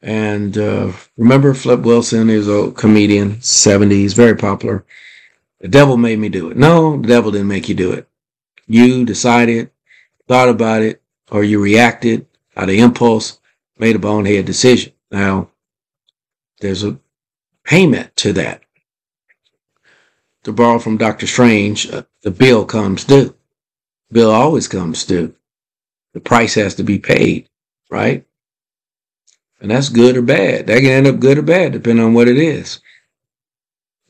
And 0.00 0.56
uh, 0.56 0.92
remember, 1.16 1.52
Flip 1.52 1.80
Wilson 1.80 2.30
is 2.30 2.48
a 2.48 2.70
comedian, 2.72 3.36
70s, 3.36 4.14
very 4.14 4.36
popular. 4.36 4.84
The 5.60 5.68
devil 5.68 5.96
made 5.96 6.18
me 6.18 6.28
do 6.28 6.50
it. 6.50 6.56
No, 6.56 7.00
the 7.00 7.08
devil 7.08 7.32
didn't 7.32 7.48
make 7.48 7.68
you 7.68 7.74
do 7.74 7.92
it. 7.92 8.08
You 8.66 9.04
decided, 9.04 9.70
thought 10.28 10.48
about 10.48 10.82
it, 10.82 11.02
or 11.30 11.42
you 11.42 11.60
reacted 11.60 12.26
out 12.56 12.68
of 12.68 12.74
impulse, 12.74 13.40
made 13.78 13.96
a 13.96 13.98
bonehead 13.98 14.44
decision. 14.44 14.92
Now, 15.10 15.50
there's 16.60 16.84
a 16.84 16.98
payment 17.64 18.14
to 18.16 18.32
that. 18.34 18.62
To 20.44 20.52
borrow 20.52 20.78
from 20.78 20.98
Dr. 20.98 21.26
Strange, 21.26 21.90
uh, 21.90 22.02
the 22.22 22.30
bill 22.30 22.64
comes 22.64 23.04
due 23.04 23.34
bill 24.14 24.30
always 24.30 24.68
comes 24.68 25.04
due. 25.04 25.34
The 26.14 26.20
price 26.20 26.54
has 26.54 26.76
to 26.76 26.84
be 26.84 26.98
paid, 26.98 27.48
right? 27.90 28.24
And 29.60 29.70
that's 29.70 29.88
good 29.88 30.16
or 30.16 30.22
bad. 30.22 30.68
That 30.68 30.80
can 30.80 30.90
end 30.90 31.06
up 31.06 31.18
good 31.18 31.36
or 31.36 31.42
bad, 31.42 31.72
depending 31.72 32.04
on 32.04 32.14
what 32.14 32.28
it 32.28 32.38
is. 32.38 32.80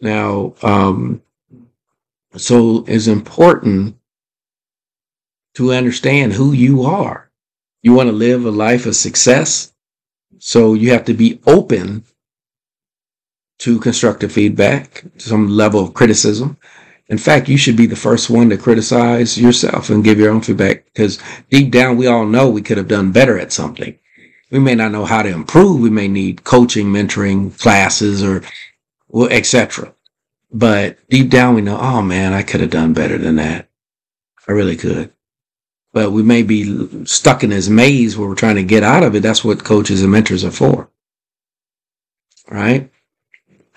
Now, 0.00 0.54
um, 0.62 1.22
so 2.36 2.84
it's 2.86 3.06
important 3.06 3.96
to 5.54 5.72
understand 5.72 6.34
who 6.34 6.52
you 6.52 6.82
are. 6.82 7.30
You 7.82 7.94
want 7.94 8.08
to 8.08 8.12
live 8.12 8.44
a 8.44 8.50
life 8.50 8.86
of 8.86 8.96
success. 8.96 9.72
So 10.38 10.74
you 10.74 10.90
have 10.90 11.06
to 11.06 11.14
be 11.14 11.40
open 11.46 12.04
to 13.64 13.80
constructive 13.80 14.30
feedback, 14.30 15.04
to 15.16 15.26
some 15.26 15.48
level 15.48 15.82
of 15.82 15.94
criticism. 15.94 16.58
In 17.08 17.16
fact, 17.16 17.48
you 17.48 17.56
should 17.56 17.78
be 17.78 17.86
the 17.86 17.96
first 17.96 18.28
one 18.28 18.50
to 18.50 18.58
criticize 18.58 19.40
yourself 19.40 19.88
and 19.88 20.04
give 20.04 20.18
your 20.18 20.30
own 20.30 20.42
feedback 20.42 20.84
because 20.84 21.18
deep 21.48 21.70
down, 21.70 21.96
we 21.96 22.06
all 22.06 22.26
know 22.26 22.48
we 22.50 22.60
could 22.60 22.76
have 22.76 22.88
done 22.88 23.10
better 23.10 23.38
at 23.38 23.52
something. 23.52 23.98
We 24.50 24.58
may 24.58 24.74
not 24.74 24.92
know 24.92 25.06
how 25.06 25.22
to 25.22 25.30
improve. 25.30 25.80
We 25.80 25.88
may 25.88 26.08
need 26.08 26.44
coaching, 26.44 26.88
mentoring, 26.88 27.58
classes, 27.58 28.22
or 28.22 28.42
etc. 29.30 29.94
But 30.52 30.98
deep 31.08 31.30
down, 31.30 31.54
we 31.54 31.62
know, 31.62 31.78
oh 31.80 32.02
man, 32.02 32.34
I 32.34 32.42
could 32.42 32.60
have 32.60 32.70
done 32.70 32.92
better 32.92 33.16
than 33.16 33.36
that. 33.36 33.70
I 34.46 34.52
really 34.52 34.76
could. 34.76 35.10
But 35.94 36.12
we 36.12 36.22
may 36.22 36.42
be 36.42 37.06
stuck 37.06 37.42
in 37.42 37.48
this 37.50 37.70
maze 37.70 38.14
where 38.14 38.28
we're 38.28 38.34
trying 38.34 38.56
to 38.56 38.62
get 38.62 38.82
out 38.82 39.04
of 39.04 39.14
it. 39.14 39.22
That's 39.22 39.42
what 39.42 39.64
coaches 39.64 40.02
and 40.02 40.12
mentors 40.12 40.44
are 40.44 40.50
for. 40.50 40.90
Right? 42.50 42.90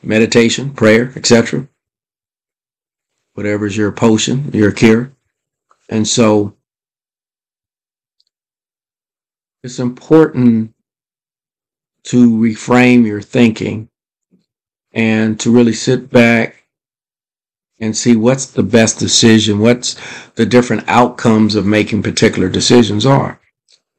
Meditation, 0.08 0.72
prayer, 0.72 1.14
etc 1.16 1.68
whatever's 3.38 3.78
your 3.78 3.92
potion, 3.92 4.50
your 4.52 4.72
cure. 4.72 5.12
And 5.90 6.08
so 6.08 6.56
it's 9.62 9.78
important 9.78 10.74
to 12.06 12.32
reframe 12.32 13.06
your 13.06 13.22
thinking 13.22 13.90
and 14.92 15.40
to 15.40 15.52
really 15.52 15.74
sit 15.74 16.10
back 16.10 16.64
and 17.80 17.96
see 17.96 18.16
what's 18.16 18.48
the 18.48 18.64
best 18.64 18.98
decision, 18.98 19.60
what's 19.60 19.96
the 20.34 20.46
different 20.46 20.84
outcomes 20.88 21.54
of 21.54 21.64
making 21.64 22.02
particular 22.02 22.50
decisions 22.50 23.06
are. 23.06 23.40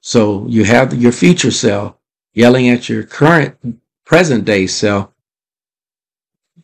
So 0.00 0.49
you 0.49 0.65
have 0.65 1.00
your 1.00 1.12
future 1.12 1.53
self 1.53 1.95
yelling 2.33 2.69
at 2.69 2.88
your 2.88 3.05
current 3.05 3.57
present 4.05 4.45
day 4.45 4.67
self 4.67 5.11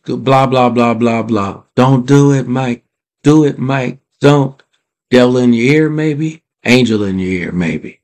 blah, 0.05 0.45
blah, 0.47 0.69
blah, 0.69 0.93
blah, 0.93 1.23
blah. 1.23 1.63
Don't 1.75 2.05
do 2.05 2.31
it, 2.31 2.47
Mike. 2.47 2.85
Do 3.23 3.43
it, 3.45 3.57
Mike. 3.57 3.99
Don't. 4.21 4.61
Devil 5.09 5.37
in 5.37 5.53
your 5.53 5.73
ear, 5.73 5.89
maybe. 5.89 6.43
Angel 6.63 7.03
in 7.03 7.19
your 7.19 7.31
ear, 7.31 7.51
maybe. 7.51 7.99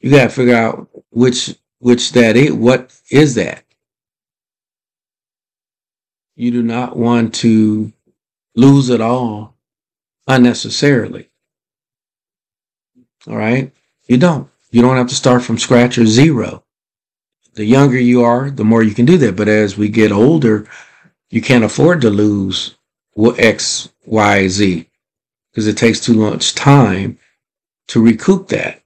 You 0.00 0.10
got 0.10 0.24
to 0.24 0.28
figure 0.30 0.56
out 0.56 0.88
which, 1.10 1.54
which 1.78 2.12
that 2.12 2.36
is. 2.36 2.52
What 2.52 2.98
is 3.10 3.34
that? 3.36 3.64
You 6.36 6.50
do 6.50 6.62
not 6.62 6.96
want 6.96 7.34
to 7.36 7.92
lose 8.56 8.88
it 8.90 9.00
all 9.00 9.54
unnecessarily. 10.26 11.30
All 13.28 13.36
right. 13.36 13.72
You 14.08 14.18
don't. 14.18 14.50
You 14.70 14.82
don't 14.82 14.96
have 14.96 15.08
to 15.08 15.14
start 15.14 15.42
from 15.42 15.58
scratch 15.58 15.98
or 15.98 16.06
zero. 16.06 16.64
The 17.54 17.64
younger 17.64 17.98
you 17.98 18.22
are, 18.24 18.50
the 18.50 18.64
more 18.64 18.82
you 18.82 18.94
can 18.94 19.04
do 19.06 19.16
that. 19.18 19.36
But 19.36 19.48
as 19.48 19.78
we 19.78 19.88
get 19.88 20.10
older, 20.10 20.66
you 21.34 21.42
can't 21.42 21.64
afford 21.64 22.00
to 22.00 22.10
lose 22.10 22.76
X, 23.18 23.88
Y, 24.04 24.46
Z 24.46 24.88
because 25.50 25.66
it 25.66 25.76
takes 25.76 25.98
too 25.98 26.14
much 26.14 26.54
time 26.54 27.18
to 27.88 28.00
recoup 28.00 28.46
that. 28.48 28.80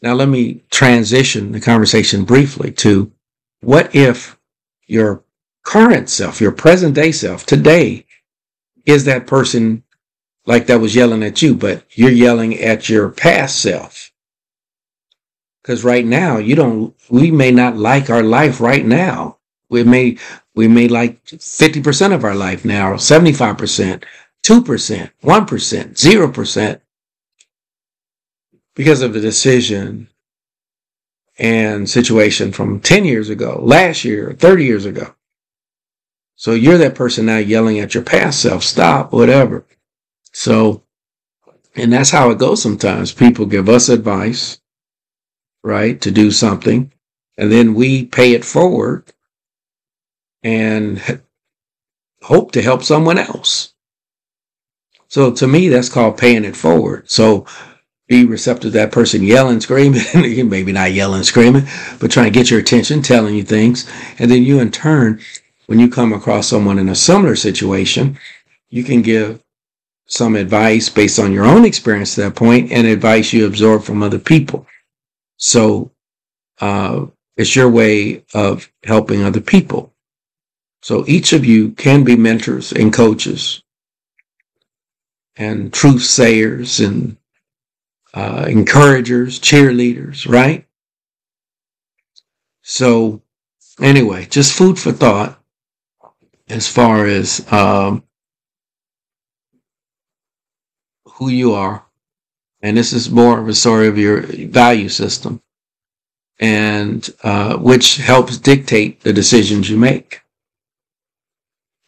Now, 0.00 0.14
let 0.14 0.30
me 0.30 0.64
transition 0.70 1.52
the 1.52 1.60
conversation 1.60 2.24
briefly 2.24 2.72
to 2.72 3.12
what 3.60 3.94
if 3.94 4.38
your 4.86 5.22
current 5.64 6.08
self, 6.08 6.40
your 6.40 6.52
present 6.52 6.94
day 6.94 7.12
self 7.12 7.44
today 7.44 8.06
is 8.86 9.04
that 9.04 9.26
person 9.26 9.82
like 10.46 10.66
that 10.68 10.80
was 10.80 10.94
yelling 10.94 11.22
at 11.22 11.42
you, 11.42 11.54
but 11.54 11.84
you're 11.90 12.10
yelling 12.10 12.58
at 12.58 12.88
your 12.88 13.10
past 13.10 13.60
self. 13.60 14.10
Because 15.62 15.84
right 15.84 16.06
now, 16.06 16.38
you 16.38 16.56
don't, 16.56 16.94
we 17.10 17.30
may 17.30 17.50
not 17.50 17.76
like 17.76 18.08
our 18.08 18.22
life 18.22 18.62
right 18.62 18.84
now. 18.86 19.36
We 19.68 19.84
may 19.84 20.18
we 20.54 20.68
may 20.68 20.88
like 20.88 21.24
50% 21.24 22.14
of 22.14 22.24
our 22.24 22.34
life 22.34 22.64
now, 22.64 22.94
75%, 22.94 24.04
2%, 24.44 25.10
1%, 25.22 25.22
0% 25.22 26.80
because 28.74 29.02
of 29.02 29.12
the 29.12 29.20
decision 29.20 30.08
and 31.38 31.88
situation 31.90 32.52
from 32.52 32.80
10 32.80 33.04
years 33.04 33.28
ago, 33.30 33.58
last 33.62 34.04
year, 34.04 34.36
30 34.38 34.64
years 34.64 34.86
ago. 34.86 35.14
So 36.36 36.52
you're 36.52 36.78
that 36.78 36.94
person 36.94 37.26
now 37.26 37.38
yelling 37.38 37.78
at 37.78 37.94
your 37.94 38.02
past 38.04 38.40
self, 38.40 38.62
stop, 38.62 39.12
whatever. 39.12 39.64
So, 40.32 40.82
and 41.74 41.92
that's 41.92 42.10
how 42.10 42.30
it 42.30 42.38
goes 42.38 42.62
sometimes. 42.62 43.12
People 43.12 43.46
give 43.46 43.68
us 43.68 43.88
advice, 43.88 44.60
right, 45.62 46.00
to 46.00 46.10
do 46.10 46.30
something, 46.30 46.92
and 47.36 47.50
then 47.50 47.74
we 47.74 48.04
pay 48.06 48.32
it 48.32 48.44
forward 48.44 49.12
and 50.44 51.20
hope 52.22 52.52
to 52.52 52.62
help 52.62 52.84
someone 52.84 53.18
else. 53.18 53.74
So 55.08 55.32
to 55.32 55.46
me, 55.46 55.68
that's 55.68 55.88
called 55.88 56.18
paying 56.18 56.44
it 56.44 56.56
forward. 56.56 57.10
So 57.10 57.46
be 58.08 58.24
receptive 58.24 58.72
to 58.72 58.78
that 58.78 58.92
person 58.92 59.22
yelling, 59.22 59.60
screaming, 59.60 60.02
maybe 60.14 60.72
not 60.72 60.92
yelling, 60.92 61.22
screaming, 61.22 61.64
but 61.98 62.10
trying 62.10 62.30
to 62.30 62.38
get 62.38 62.50
your 62.50 62.60
attention, 62.60 63.00
telling 63.00 63.34
you 63.34 63.42
things. 63.42 63.90
And 64.18 64.30
then 64.30 64.42
you 64.42 64.60
in 64.60 64.70
turn, 64.70 65.20
when 65.66 65.78
you 65.78 65.88
come 65.88 66.12
across 66.12 66.48
someone 66.48 66.78
in 66.78 66.90
a 66.90 66.94
similar 66.94 67.36
situation, 67.36 68.18
you 68.68 68.84
can 68.84 69.00
give 69.00 69.42
some 70.06 70.36
advice 70.36 70.90
based 70.90 71.18
on 71.18 71.32
your 71.32 71.46
own 71.46 71.64
experience 71.64 72.18
at 72.18 72.24
that 72.24 72.36
point 72.36 72.70
and 72.70 72.86
advice 72.86 73.32
you 73.32 73.46
absorb 73.46 73.82
from 73.82 74.02
other 74.02 74.18
people. 74.18 74.66
So, 75.38 75.90
uh, 76.60 77.06
it's 77.36 77.56
your 77.56 77.70
way 77.70 78.24
of 78.34 78.70
helping 78.84 79.22
other 79.22 79.40
people. 79.40 79.93
So 80.84 81.02
each 81.08 81.32
of 81.32 81.46
you 81.46 81.70
can 81.70 82.04
be 82.04 82.14
mentors 82.14 82.70
and 82.70 82.92
coaches 82.92 83.62
and 85.34 85.72
truth 85.72 86.02
sayers 86.02 86.78
and 86.78 87.16
uh, 88.12 88.44
encouragers, 88.46 89.40
cheerleaders, 89.40 90.28
right? 90.28 90.66
So 92.60 93.22
anyway, 93.80 94.26
just 94.26 94.52
food 94.52 94.78
for 94.78 94.92
thought 94.92 95.42
as 96.50 96.68
far 96.68 97.06
as 97.06 97.50
um, 97.50 98.04
who 101.06 101.30
you 101.30 101.54
are. 101.54 101.82
And 102.60 102.76
this 102.76 102.92
is 102.92 103.08
more 103.08 103.40
of 103.40 103.48
a 103.48 103.54
story 103.54 103.88
of 103.88 103.96
your 103.96 104.20
value 104.20 104.90
system 104.90 105.40
and 106.38 107.08
uh, 107.22 107.56
which 107.56 107.96
helps 107.96 108.36
dictate 108.36 109.00
the 109.00 109.14
decisions 109.14 109.70
you 109.70 109.78
make. 109.78 110.20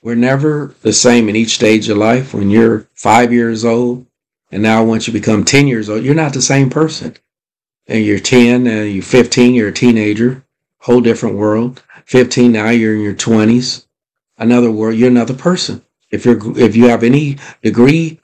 We're 0.07 0.15
never 0.15 0.73
the 0.83 0.93
same 0.93 1.29
in 1.29 1.35
each 1.35 1.57
stage 1.57 1.89
of 1.89 1.97
life. 1.97 2.33
When 2.33 2.49
you're 2.49 2.87
five 2.95 3.33
years 3.33 3.65
old, 3.65 4.07
and 4.53 4.63
now 4.63 4.85
once 4.85 5.09
you 5.09 5.13
become 5.13 5.45
10 5.45 5.67
years 5.67 5.89
old, 5.89 6.05
you're 6.05 6.15
not 6.15 6.33
the 6.33 6.41
same 6.41 6.71
person. 6.71 7.17
And 7.89 8.05
you're 8.05 8.21
10, 8.21 8.69
and 8.69 8.93
you're 8.93 9.03
15, 9.03 9.53
you're 9.53 9.71
a 9.71 9.73
teenager, 9.73 10.45
whole 10.83 11.01
different 11.01 11.35
world. 11.35 11.83
15, 12.05 12.53
now 12.53 12.71
you're 12.71 12.95
in 12.95 13.01
your 13.01 13.15
20s, 13.15 13.85
another 14.39 14.71
world, 14.71 14.95
you're 14.95 15.11
another 15.11 15.35
person. 15.35 15.83
If 16.13 16.25
you're, 16.25 16.57
if 16.57 16.77
you 16.77 16.87
have 16.87 17.03
any 17.03 17.39
degree 17.61 18.21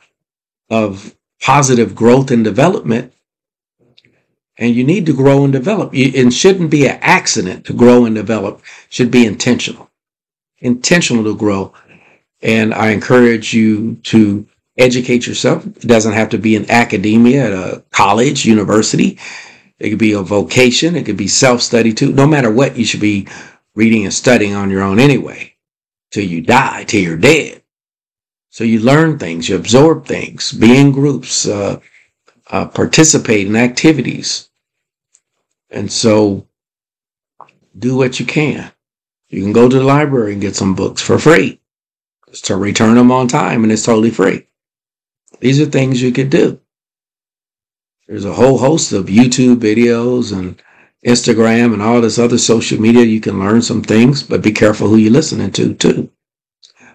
of 0.70 1.16
positive 1.40 1.96
growth 1.96 2.30
and 2.30 2.44
development, 2.44 3.12
and 4.56 4.72
you 4.72 4.84
need 4.84 5.06
to 5.06 5.16
grow 5.16 5.42
and 5.42 5.52
develop. 5.52 5.90
It 5.92 6.30
shouldn't 6.30 6.70
be 6.70 6.86
an 6.86 7.00
accident 7.00 7.66
to 7.66 7.72
grow 7.72 8.04
and 8.04 8.14
develop. 8.14 8.60
It 8.60 8.92
should 8.92 9.10
be 9.10 9.26
intentional 9.26 9.90
intentional 10.62 11.25
to 11.25 11.37
grow. 11.37 11.75
And 12.40 12.72
I 12.72 12.90
encourage 12.90 13.53
you 13.53 13.96
to 14.05 14.46
educate 14.79 15.27
yourself. 15.27 15.66
It 15.66 15.83
doesn't 15.83 16.14
have 16.14 16.31
to 16.31 16.38
be 16.38 16.57
in 16.57 16.70
academia 16.70 17.46
at 17.46 17.53
a 17.53 17.85
college, 17.90 18.46
university. 18.46 19.18
It 19.79 19.90
could 19.90 19.98
be 19.98 20.12
a 20.12 20.22
vocation. 20.22 20.96
It 20.96 21.05
could 21.05 21.16
be 21.16 21.29
self-study 21.29 21.92
too. 21.92 22.12
No 22.12 22.27
matter 22.27 22.51
what, 22.51 22.77
you 22.77 22.85
should 22.85 23.01
be 23.01 23.29
reading 23.75 24.05
and 24.05 24.14
studying 24.14 24.55
on 24.55 24.70
your 24.70 24.83
own 24.83 24.98
anyway, 24.98 25.55
till 26.11 26.25
you 26.25 26.40
die, 26.40 26.85
till 26.85 27.03
you're 27.03 27.16
dead. 27.16 27.62
So 28.51 28.64
you 28.64 28.81
learn 28.81 29.18
things, 29.18 29.48
you 29.48 29.57
absorb 29.57 30.07
things, 30.07 30.53
be 30.53 30.79
in 30.79 30.92
groups, 30.92 31.48
uh, 31.48 31.81
uh, 32.51 32.66
participate 32.66 33.46
in 33.46 33.57
activities. 33.57 34.51
And 35.70 35.90
so 35.90 36.46
do 37.79 37.96
what 37.96 38.20
you 38.20 38.27
can. 38.27 38.70
You 39.32 39.42
can 39.42 39.52
go 39.52 39.66
to 39.66 39.78
the 39.78 39.84
library 39.84 40.34
and 40.34 40.42
get 40.42 40.54
some 40.54 40.74
books 40.74 41.00
for 41.00 41.18
free. 41.18 41.58
Just 42.28 42.44
to 42.46 42.56
return 42.56 42.96
them 42.96 43.10
on 43.10 43.28
time 43.28 43.62
and 43.62 43.72
it's 43.72 43.84
totally 43.84 44.10
free. 44.10 44.46
These 45.40 45.58
are 45.58 45.66
things 45.66 46.02
you 46.02 46.12
could 46.12 46.28
do. 46.28 46.60
There's 48.06 48.26
a 48.26 48.34
whole 48.34 48.58
host 48.58 48.92
of 48.92 49.06
YouTube 49.06 49.56
videos 49.56 50.36
and 50.36 50.62
Instagram 51.06 51.72
and 51.72 51.80
all 51.80 52.02
this 52.02 52.18
other 52.18 52.36
social 52.36 52.78
media, 52.78 53.04
you 53.04 53.20
can 53.20 53.40
learn 53.40 53.62
some 53.62 53.82
things, 53.82 54.22
but 54.22 54.42
be 54.42 54.52
careful 54.52 54.88
who 54.88 54.96
you're 54.96 55.10
listening 55.10 55.50
to 55.52 55.74
too. 55.74 56.10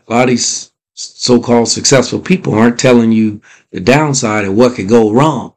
A 0.07 0.13
lot 0.13 0.23
of 0.23 0.29
these 0.29 0.71
so-called 0.93 1.67
successful 1.67 2.19
people 2.19 2.53
aren't 2.53 2.79
telling 2.79 3.11
you 3.11 3.41
the 3.71 3.79
downside 3.79 4.45
of 4.45 4.53
what 4.53 4.75
could 4.75 4.87
go 4.87 5.11
wrong. 5.11 5.55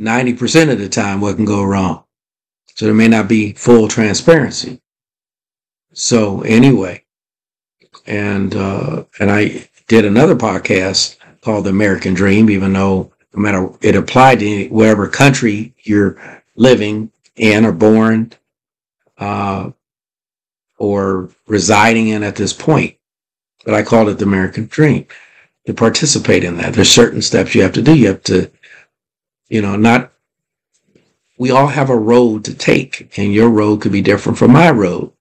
90% 0.00 0.70
of 0.70 0.78
the 0.78 0.88
time, 0.88 1.20
what 1.20 1.36
can 1.36 1.44
go 1.44 1.64
wrong. 1.64 2.04
So 2.78 2.86
there 2.86 2.94
may 2.94 3.08
not 3.08 3.26
be 3.26 3.54
full 3.54 3.88
transparency. 3.88 4.80
So 5.94 6.42
anyway, 6.42 7.02
and, 8.06 8.54
uh, 8.54 9.02
and 9.18 9.32
I 9.32 9.68
did 9.88 10.04
another 10.04 10.36
podcast 10.36 11.16
called 11.40 11.64
The 11.64 11.70
American 11.70 12.14
Dream, 12.14 12.48
even 12.48 12.72
though 12.72 13.12
no 13.34 13.42
matter 13.42 13.68
it 13.80 13.96
applied 13.96 14.38
to 14.38 14.48
any, 14.48 14.68
whatever 14.68 15.08
country 15.08 15.74
you're 15.82 16.20
living 16.54 17.10
in 17.34 17.64
or 17.64 17.72
born, 17.72 18.32
uh, 19.18 19.70
or 20.78 21.30
residing 21.48 22.06
in 22.06 22.22
at 22.22 22.36
this 22.36 22.52
point. 22.52 22.96
But 23.64 23.74
I 23.74 23.82
called 23.82 24.08
it 24.08 24.18
the 24.18 24.24
American 24.24 24.66
Dream 24.66 25.04
to 25.66 25.74
participate 25.74 26.44
in 26.44 26.56
that. 26.58 26.74
There's 26.74 26.92
certain 26.92 27.22
steps 27.22 27.56
you 27.56 27.62
have 27.62 27.72
to 27.72 27.82
do. 27.82 27.96
You 27.96 28.06
have 28.06 28.22
to, 28.24 28.52
you 29.48 29.62
know, 29.62 29.74
not, 29.74 30.12
we 31.38 31.50
all 31.52 31.68
have 31.68 31.88
a 31.88 31.96
road 31.96 32.44
to 32.44 32.54
take, 32.54 33.16
and 33.16 33.32
your 33.32 33.48
road 33.48 33.80
could 33.80 33.92
be 33.92 34.02
different 34.02 34.38
from 34.38 34.52
my 34.52 34.70
road. 34.70 35.12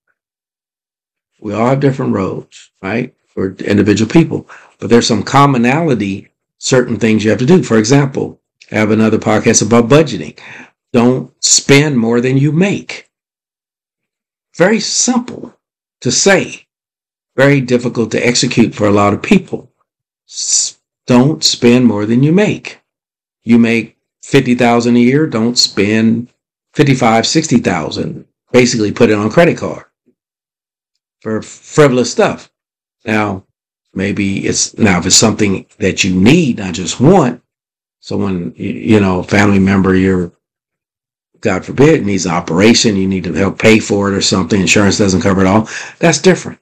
We 1.39 1.53
all 1.53 1.67
have 1.67 1.79
different 1.79 2.13
roads, 2.13 2.71
right? 2.81 3.13
For 3.27 3.51
individual 3.53 4.09
people, 4.09 4.49
but 4.79 4.89
there's 4.89 5.07
some 5.07 5.21
commonality, 5.21 6.29
certain 6.57 6.97
things 6.97 7.23
you 7.23 7.29
have 7.29 7.39
to 7.39 7.45
do. 7.45 7.61
For 7.61 7.77
example, 7.77 8.41
I 8.71 8.75
have 8.75 8.89
another 8.89 9.19
podcast 9.19 9.65
about 9.65 9.89
budgeting. 9.89 10.39
Don't 10.91 11.31
spend 11.43 11.99
more 11.99 12.19
than 12.19 12.37
you 12.37 12.51
make. 12.51 13.09
Very 14.55 14.79
simple 14.79 15.55
to 16.01 16.11
say, 16.11 16.65
very 17.35 17.61
difficult 17.61 18.09
to 18.11 18.27
execute 18.27 18.73
for 18.73 18.87
a 18.87 18.91
lot 18.91 19.13
of 19.13 19.21
people. 19.21 19.71
Don't 21.05 21.43
spend 21.43 21.85
more 21.85 22.07
than 22.07 22.23
you 22.23 22.31
make. 22.31 22.79
You 23.43 23.59
make 23.59 23.96
50,000 24.27 24.97
a 24.97 24.99
year, 24.99 25.25
don't 25.25 25.57
spend 25.57 26.27
55, 26.73 27.25
60,000. 27.25 28.25
Basically 28.51 28.91
put 28.91 29.09
it 29.09 29.17
on 29.17 29.29
credit 29.29 29.57
card 29.57 29.85
for 31.21 31.41
frivolous 31.41 32.11
stuff. 32.11 32.51
Now, 33.05 33.45
maybe 33.93 34.45
it's 34.45 34.77
now 34.77 34.99
if 34.99 35.05
it's 35.05 35.15
something 35.15 35.65
that 35.79 36.03
you 36.03 36.13
need, 36.13 36.57
not 36.57 36.73
just 36.73 36.99
want, 36.99 37.41
someone, 38.01 38.53
you 38.57 38.99
know, 38.99 39.23
family 39.23 39.59
member, 39.59 39.95
you're 39.95 40.33
God 41.39 41.63
forbid, 41.63 42.05
needs 42.05 42.25
an 42.25 42.33
operation, 42.33 42.97
you 42.97 43.07
need 43.07 43.23
to 43.23 43.33
help 43.33 43.57
pay 43.57 43.79
for 43.79 44.11
it 44.11 44.17
or 44.17 44.21
something, 44.21 44.59
insurance 44.59 44.97
doesn't 44.97 45.21
cover 45.21 45.39
it 45.39 45.47
all, 45.47 45.69
that's 45.99 46.21
different 46.21 46.59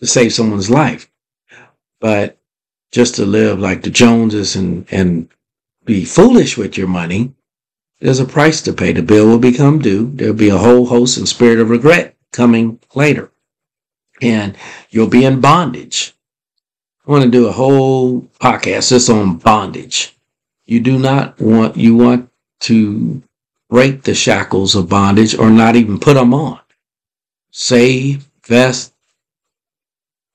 to 0.00 0.06
save 0.06 0.34
someone's 0.34 0.68
life. 0.68 1.10
But 2.00 2.38
just 2.90 3.14
to 3.14 3.24
live 3.24 3.58
like 3.60 3.82
the 3.82 3.90
Joneses 3.90 4.56
and, 4.56 4.86
and 4.90 5.30
be 5.84 6.04
foolish 6.04 6.56
with 6.56 6.76
your 6.76 6.88
money, 6.88 7.34
there's 8.00 8.20
a 8.20 8.24
price 8.24 8.60
to 8.62 8.72
pay. 8.72 8.92
The 8.92 9.02
bill 9.02 9.28
will 9.28 9.38
become 9.38 9.78
due. 9.78 10.10
There'll 10.12 10.34
be 10.34 10.48
a 10.48 10.58
whole 10.58 10.86
host 10.86 11.18
and 11.18 11.28
spirit 11.28 11.60
of 11.60 11.70
regret 11.70 12.16
coming 12.32 12.80
later. 12.94 13.30
And 14.20 14.56
you'll 14.90 15.08
be 15.08 15.24
in 15.24 15.40
bondage. 15.40 16.14
I 17.06 17.10
want 17.10 17.24
to 17.24 17.30
do 17.30 17.46
a 17.46 17.52
whole 17.52 18.22
podcast 18.40 18.90
just 18.90 19.10
on 19.10 19.38
bondage. 19.38 20.16
You 20.66 20.80
do 20.80 20.98
not 20.98 21.40
want, 21.40 21.76
you 21.76 21.96
want 21.96 22.30
to 22.60 23.22
break 23.68 24.02
the 24.02 24.14
shackles 24.14 24.74
of 24.74 24.88
bondage 24.88 25.36
or 25.36 25.50
not 25.50 25.76
even 25.76 25.98
put 25.98 26.14
them 26.14 26.34
on. 26.34 26.60
Save, 27.50 28.28
vest, 28.44 28.94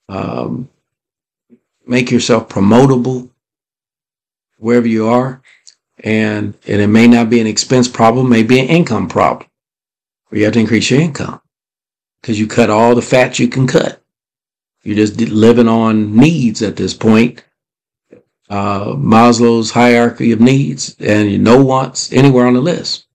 um, 0.10 0.70
make 1.86 2.12
yourself 2.12 2.50
promotable 2.50 3.30
wherever 4.58 4.88
you 4.88 5.08
are. 5.08 5.42
And, 6.04 6.58
and 6.68 6.82
it 6.82 6.88
may 6.88 7.08
not 7.08 7.30
be 7.30 7.42
an 7.42 7.48
expense 7.48 7.88
problem, 7.88 8.30
may 8.30 8.44
be 8.44 8.60
an 8.60 8.68
income 8.68 9.08
problem 9.08 9.50
where 10.28 10.40
you 10.40 10.46
have 10.46 10.54
to 10.54 10.60
increase 10.60 10.92
your 10.92 11.02
income 11.02 11.42
because 12.22 12.40
you 12.40 12.48
cut 12.48 12.70
all 12.70 12.94
the 12.94 13.02
fat 13.02 13.40
you 13.40 13.48
can 13.48 13.66
cut. 13.66 14.02
You're 14.84 14.96
just 14.96 15.20
living 15.20 15.68
on 15.68 16.16
needs 16.16 16.62
at 16.62 16.76
this 16.76 16.94
point. 16.94 17.44
Uh, 18.50 18.94
Maslow's 18.94 19.72
hierarchy 19.72 20.32
of 20.32 20.40
needs 20.40 20.96
and 21.00 21.44
no 21.44 21.62
wants 21.64 22.14
anywhere 22.14 22.46
on 22.46 22.54
the 22.54 22.62
list 22.62 23.08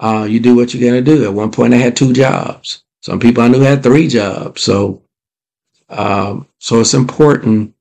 uh, 0.00 0.26
you 0.28 0.40
do 0.40 0.54
what 0.54 0.74
you're 0.74 0.90
going 0.90 1.02
to 1.04 1.14
do. 1.14 1.24
At 1.24 1.32
one 1.32 1.50
point, 1.50 1.74
I 1.74 1.78
had 1.78 1.96
two 1.96 2.12
jobs. 2.12 2.82
Some 3.00 3.20
people 3.20 3.42
I 3.42 3.48
knew 3.48 3.60
had 3.60 3.82
three 3.82 4.08
jobs. 4.08 4.62
So, 4.62 5.02
um, 5.88 6.48
so 6.58 6.80
it's 6.80 6.94
important 6.94 7.74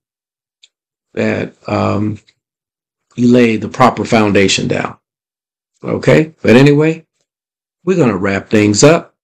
that 1.13 1.53
um, 1.67 2.19
you 3.15 3.31
lay 3.31 3.57
the 3.57 3.69
proper 3.69 4.05
foundation 4.05 4.67
down. 4.67 4.97
Okay. 5.83 6.33
But 6.41 6.55
anyway, 6.55 7.05
we're 7.83 7.97
going 7.97 8.09
to 8.09 8.17
wrap 8.17 8.49
things 8.49 8.83
up. 8.83 9.15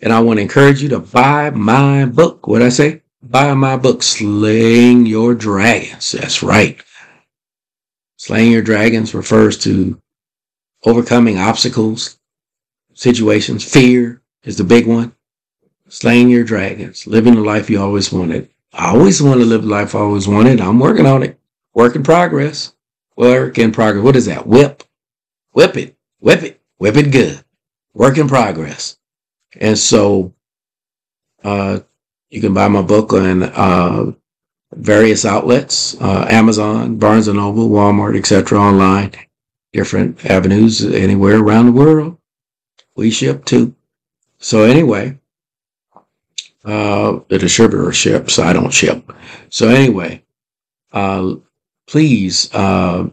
And 0.00 0.12
I 0.12 0.20
want 0.20 0.38
to 0.38 0.42
encourage 0.42 0.82
you 0.82 0.88
to 0.90 0.98
buy 0.98 1.50
my 1.50 2.04
book. 2.04 2.46
What 2.46 2.62
I 2.62 2.68
say? 2.68 3.02
Buy 3.22 3.54
my 3.54 3.76
book, 3.76 4.02
Slaying 4.02 5.06
Your 5.06 5.34
Dragons. 5.34 6.12
That's 6.12 6.42
right. 6.42 6.82
Slaying 8.18 8.52
Your 8.52 8.62
Dragons 8.62 9.14
refers 9.14 9.56
to 9.58 10.00
overcoming 10.84 11.38
obstacles, 11.38 12.18
situations. 12.94 13.64
Fear 13.64 14.22
is 14.42 14.58
the 14.58 14.64
big 14.64 14.86
one. 14.86 15.14
Slaying 15.88 16.28
your 16.28 16.44
dragons, 16.44 17.06
living 17.06 17.34
the 17.34 17.40
life 17.40 17.70
you 17.70 17.80
always 17.80 18.12
wanted. 18.12 18.50
I 18.72 18.90
always 18.90 19.22
want 19.22 19.40
to 19.40 19.46
live 19.46 19.62
the 19.62 19.68
life 19.68 19.94
I 19.94 20.00
always 20.00 20.26
wanted. 20.26 20.60
I'm 20.60 20.78
working 20.78 21.06
on 21.06 21.22
it. 21.22 21.38
Work 21.74 21.94
in 21.94 22.02
progress. 22.02 22.72
Work 23.16 23.58
in 23.58 23.72
progress. 23.72 24.04
What 24.04 24.16
is 24.16 24.26
that? 24.26 24.46
Whip. 24.46 24.82
Whip 25.52 25.76
it. 25.76 25.96
Whip 26.20 26.42
it. 26.42 26.60
Whip 26.78 26.96
it 26.96 27.12
good. 27.12 27.44
Work 27.92 28.18
in 28.18 28.28
progress. 28.28 28.98
And 29.60 29.78
so, 29.78 30.34
uh, 31.44 31.80
you 32.30 32.40
can 32.40 32.54
buy 32.54 32.68
my 32.68 32.82
book 32.82 33.12
on, 33.12 33.44
uh, 33.44 34.12
various 34.74 35.24
outlets, 35.24 35.96
uh, 36.00 36.26
Amazon, 36.28 36.96
Barnes 36.96 37.28
and 37.28 37.38
Noble, 37.38 37.68
Walmart, 37.68 38.16
etc. 38.18 38.58
online 38.58 39.12
different 39.72 40.24
avenues 40.24 40.84
anywhere 40.84 41.38
around 41.38 41.66
the 41.66 41.72
world. 41.72 42.16
We 42.96 43.10
ship 43.10 43.44
too. 43.44 43.74
So 44.38 44.62
anyway, 44.62 45.18
uh, 46.64 47.20
the 47.28 47.38
distributor 47.38 47.92
ships. 47.92 48.38
I 48.38 48.52
don't 48.52 48.72
ship. 48.72 49.12
So 49.50 49.68
anyway, 49.68 50.22
uh, 50.92 51.34
please 51.86 52.52
uh, 52.54 53.08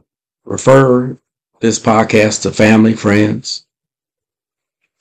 refer 0.46 1.18
this 1.60 1.80
podcast 1.80 2.44
to 2.44 2.52
family, 2.52 2.94
friends, 2.94 3.66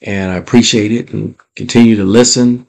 and 0.03 0.33
I 0.33 0.37
appreciate 0.37 0.93
it. 0.93 1.13
And 1.13 1.37
continue 1.57 1.97
to 1.97 2.05
listen, 2.05 2.67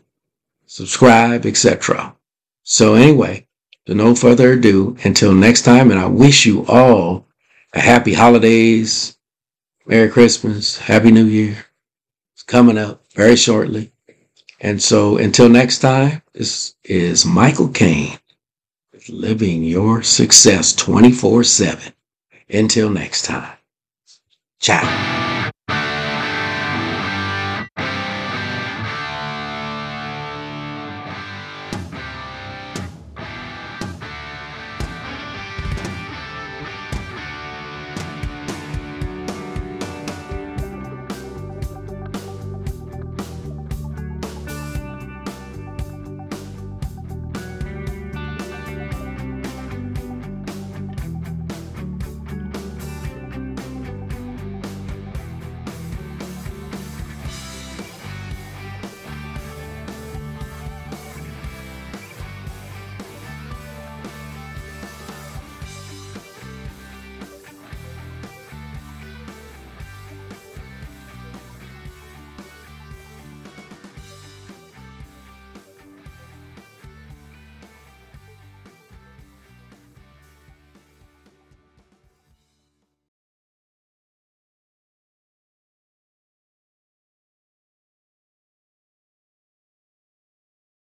subscribe, 0.66 1.46
etc. 1.46 2.16
So 2.64 2.96
anyway, 2.96 3.48
to 3.86 3.96
no 3.96 4.16
further 4.16 4.54
ado, 4.54 4.96
until 5.04 5.34
next 5.34 5.64
time, 5.64 5.92
and 5.92 6.00
I 6.00 6.08
wish 6.08 6.46
you 6.46 6.66
all 6.68 7.26
a 7.74 7.80
happy 7.80 8.14
holidays, 8.14 9.18
Merry 9.86 10.10
Christmas, 10.10 10.78
Happy 10.78 11.12
New 11.12 11.26
Year. 11.26 11.66
It's 12.34 12.44
coming 12.44 12.78
up 12.78 13.02
very 13.16 13.36
shortly. 13.36 13.92
And 14.60 14.82
so 14.82 15.18
until 15.18 15.50
next 15.50 15.80
time, 15.80 16.22
this 16.34 16.76
is 16.84 17.26
Michael 17.26 17.70
Kane 17.70 18.20
Living 19.10 19.64
Your 19.64 20.04
Success 20.04 20.74
24 20.74 21.44
7. 21.44 21.94
Until 22.50 22.90
next 22.90 23.24
time. 23.24 23.58
Ciao. 24.60 25.21